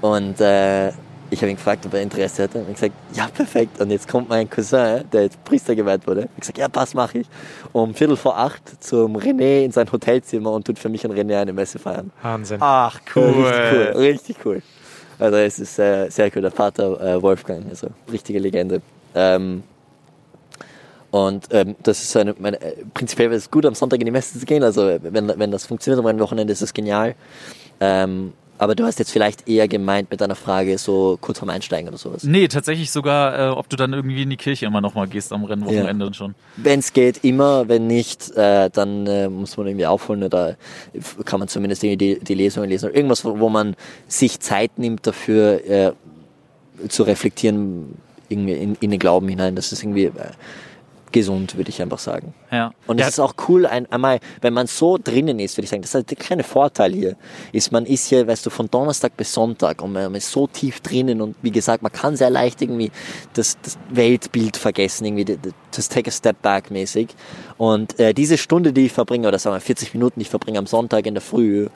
[0.00, 0.88] Und äh,
[1.30, 2.58] ich habe ihn gefragt, ob er Interesse hatte.
[2.58, 3.80] Und er gesagt, ja, perfekt.
[3.80, 6.22] Und jetzt kommt mein Cousin, der jetzt Priester geweiht wurde.
[6.22, 7.26] Ich habe gesagt, ja, passt, mache ich.
[7.72, 11.40] Um Viertel vor acht zum René in sein Hotelzimmer und tut für mich und René
[11.40, 12.10] eine Messe feiern.
[12.22, 12.58] Wahnsinn.
[12.60, 14.62] Ach, Richtig cool, richtig cool.
[15.18, 18.82] Also es ist äh, sehr cool, der Pater äh, Wolfgang, also richtige Legende.
[19.14, 19.62] Ähm,
[21.10, 24.12] und ähm, das ist eine, meine, äh, prinzipiell ist es gut, am Sonntag in die
[24.12, 24.62] Messe zu gehen.
[24.62, 27.14] Also wenn, wenn das funktioniert am Wochenende, ist das genial.
[27.80, 31.88] Ähm, aber du hast jetzt vielleicht eher gemeint mit deiner Frage so kurz vorm Einsteigen
[31.88, 32.24] oder sowas.
[32.24, 35.32] Nee, tatsächlich sogar, äh, ob du dann irgendwie in die Kirche immer noch mal gehst
[35.32, 36.34] am Rennwochenende schon.
[36.56, 37.68] Wenn es geht, immer.
[37.68, 40.56] Wenn nicht, äh, dann äh, muss man irgendwie aufholen oder
[41.24, 42.86] kann man zumindest irgendwie die, die Lesungen lesen.
[42.86, 43.76] Oder irgendwas, wo wo man
[44.08, 45.92] sich Zeit nimmt dafür äh,
[46.88, 47.96] zu reflektieren,
[48.28, 49.56] irgendwie in, in den Glauben hinein.
[49.56, 50.12] Das ist irgendwie äh,
[51.12, 52.34] gesund, würde ich einfach sagen.
[52.50, 52.72] Ja.
[52.86, 55.82] Und es ist auch cool, ein, einmal, wenn man so drinnen ist, würde ich sagen,
[55.82, 57.16] das ist der kleine Vorteil hier,
[57.52, 60.80] ist, man ist hier, weißt du, von Donnerstag bis Sonntag und man ist so tief
[60.80, 62.90] drinnen und wie gesagt, man kann sehr leicht irgendwie
[63.34, 65.38] das, das Weltbild vergessen, irgendwie das-
[65.72, 67.08] das Take a Step Back mäßig.
[67.58, 70.58] Und äh, diese Stunde, die ich verbringe, oder sagen wir 40 Minuten, die ich verbringe
[70.58, 71.68] am Sonntag in der Früh,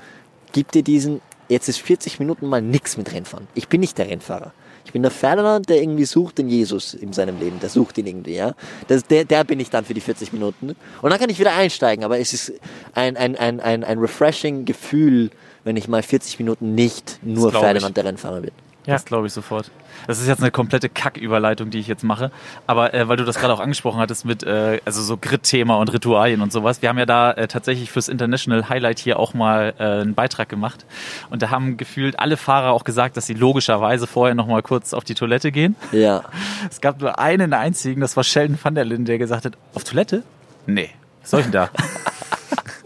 [0.52, 3.46] gibt dir diesen, jetzt ist 40 Minuten mal nichts mit Rennfahren.
[3.54, 4.52] Ich bin nicht der Rennfahrer.
[4.90, 7.60] Ich bin der Ferdinand, der irgendwie sucht den Jesus in seinem Leben.
[7.60, 8.56] Der sucht ihn irgendwie, ja.
[8.88, 10.74] Das, der, der bin ich dann für die 40 Minuten.
[11.00, 12.04] Und dann kann ich wieder einsteigen.
[12.04, 12.54] Aber es ist
[12.92, 15.30] ein, ein, ein, ein, ein refreshing Gefühl,
[15.62, 17.52] wenn ich mal 40 Minuten nicht nur.
[17.52, 18.50] Ferdinand der Rennfahrer bin.
[18.86, 18.94] Ja.
[18.94, 19.70] Das glaube ich sofort.
[20.06, 22.30] Das ist jetzt eine komplette Kacküberleitung, die ich jetzt mache.
[22.66, 25.92] Aber äh, weil du das gerade auch angesprochen hattest mit äh, also so Grid-Thema und
[25.92, 26.80] Ritualien und sowas.
[26.80, 30.48] Wir haben ja da äh, tatsächlich fürs International Highlight hier auch mal äh, einen Beitrag
[30.48, 30.86] gemacht.
[31.28, 34.94] Und da haben gefühlt alle Fahrer auch gesagt, dass sie logischerweise vorher noch mal kurz
[34.94, 35.76] auf die Toilette gehen.
[35.92, 36.24] Ja.
[36.70, 39.82] Es gab nur einen einzigen, das war Sheldon van der Linden, der gesagt hat, auf
[39.84, 40.22] Toilette?
[40.66, 40.90] Nee.
[41.22, 41.70] Was soll ich denn da?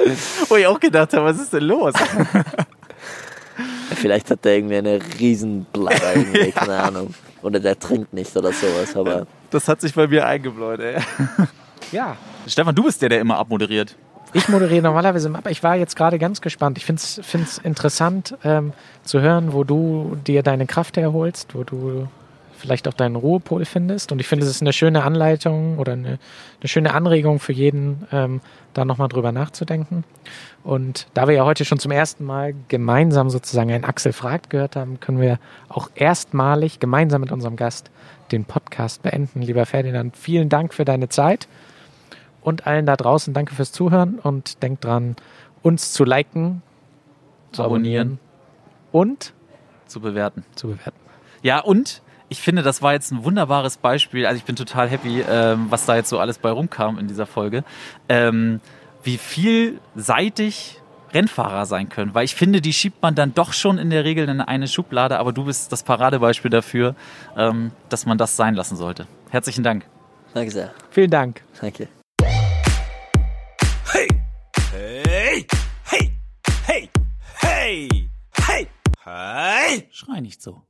[0.49, 1.95] Wo ich auch gedacht habe, was ist denn los?
[3.95, 7.15] Vielleicht hat der irgendwie eine Riesenbladder, irgendwie, keine Ahnung.
[7.43, 10.97] Oder der trinkt nicht oder sowas, aber Das hat sich bei mir eingebläut, ey.
[11.93, 12.17] Ja,
[12.47, 13.95] Stefan, du bist der, der immer abmoderiert.
[14.33, 16.77] Ich moderiere normalerweise immer, aber ich war jetzt gerade ganz gespannt.
[16.77, 18.73] Ich finde es interessant ähm,
[19.05, 22.09] zu hören, wo du dir deine Kraft herholst, wo du
[22.65, 24.11] vielleicht auch deinen Ruhepol findest.
[24.11, 26.19] Und ich finde, es ist eine schöne Anleitung oder eine,
[26.61, 28.41] eine schöne Anregung für jeden, ähm,
[28.73, 30.03] da nochmal drüber nachzudenken.
[30.63, 34.77] Und da wir ja heute schon zum ersten Mal gemeinsam sozusagen ein Axel fragt gehört
[34.77, 35.39] haben, können wir
[35.69, 37.91] auch erstmalig gemeinsam mit unserem Gast
[38.33, 39.43] den Podcast beenden.
[39.43, 41.49] Lieber Ferdinand, vielen Dank für deine Zeit
[42.41, 45.17] und allen da draußen danke fürs Zuhören und denkt dran,
[45.63, 46.63] uns zu liken,
[47.53, 48.19] zu abonnieren
[48.91, 49.35] und
[49.87, 50.45] Zu bewerten.
[50.55, 50.99] zu bewerten.
[51.43, 52.01] Ja, und
[52.35, 54.27] ich finde, das war jetzt ein wunderbares Beispiel.
[54.27, 57.27] Also ich bin total happy, ähm, was da jetzt so alles bei rumkam in dieser
[57.27, 57.63] Folge.
[58.09, 58.61] Ähm,
[59.05, 60.81] wie vielseitig
[61.13, 62.13] Rennfahrer sein können.
[62.13, 65.21] Weil ich finde, die schiebt man dann doch schon in der Regel in eine Schublade,
[65.21, 66.97] aber du bist das Paradebeispiel dafür,
[67.37, 69.07] ähm, dass man das sein lassen sollte.
[69.31, 69.87] Herzlichen Dank.
[70.35, 70.75] danke sehr.
[70.91, 71.45] Vielen Dank.
[71.61, 71.87] Danke.
[73.93, 74.09] Hey!
[74.73, 75.47] Hey!
[75.85, 76.11] Hey!
[76.67, 76.91] Hey!
[77.41, 77.89] Hey!
[78.33, 78.69] Hey!
[79.05, 79.89] Hey!
[79.93, 80.63] Schrei nicht so.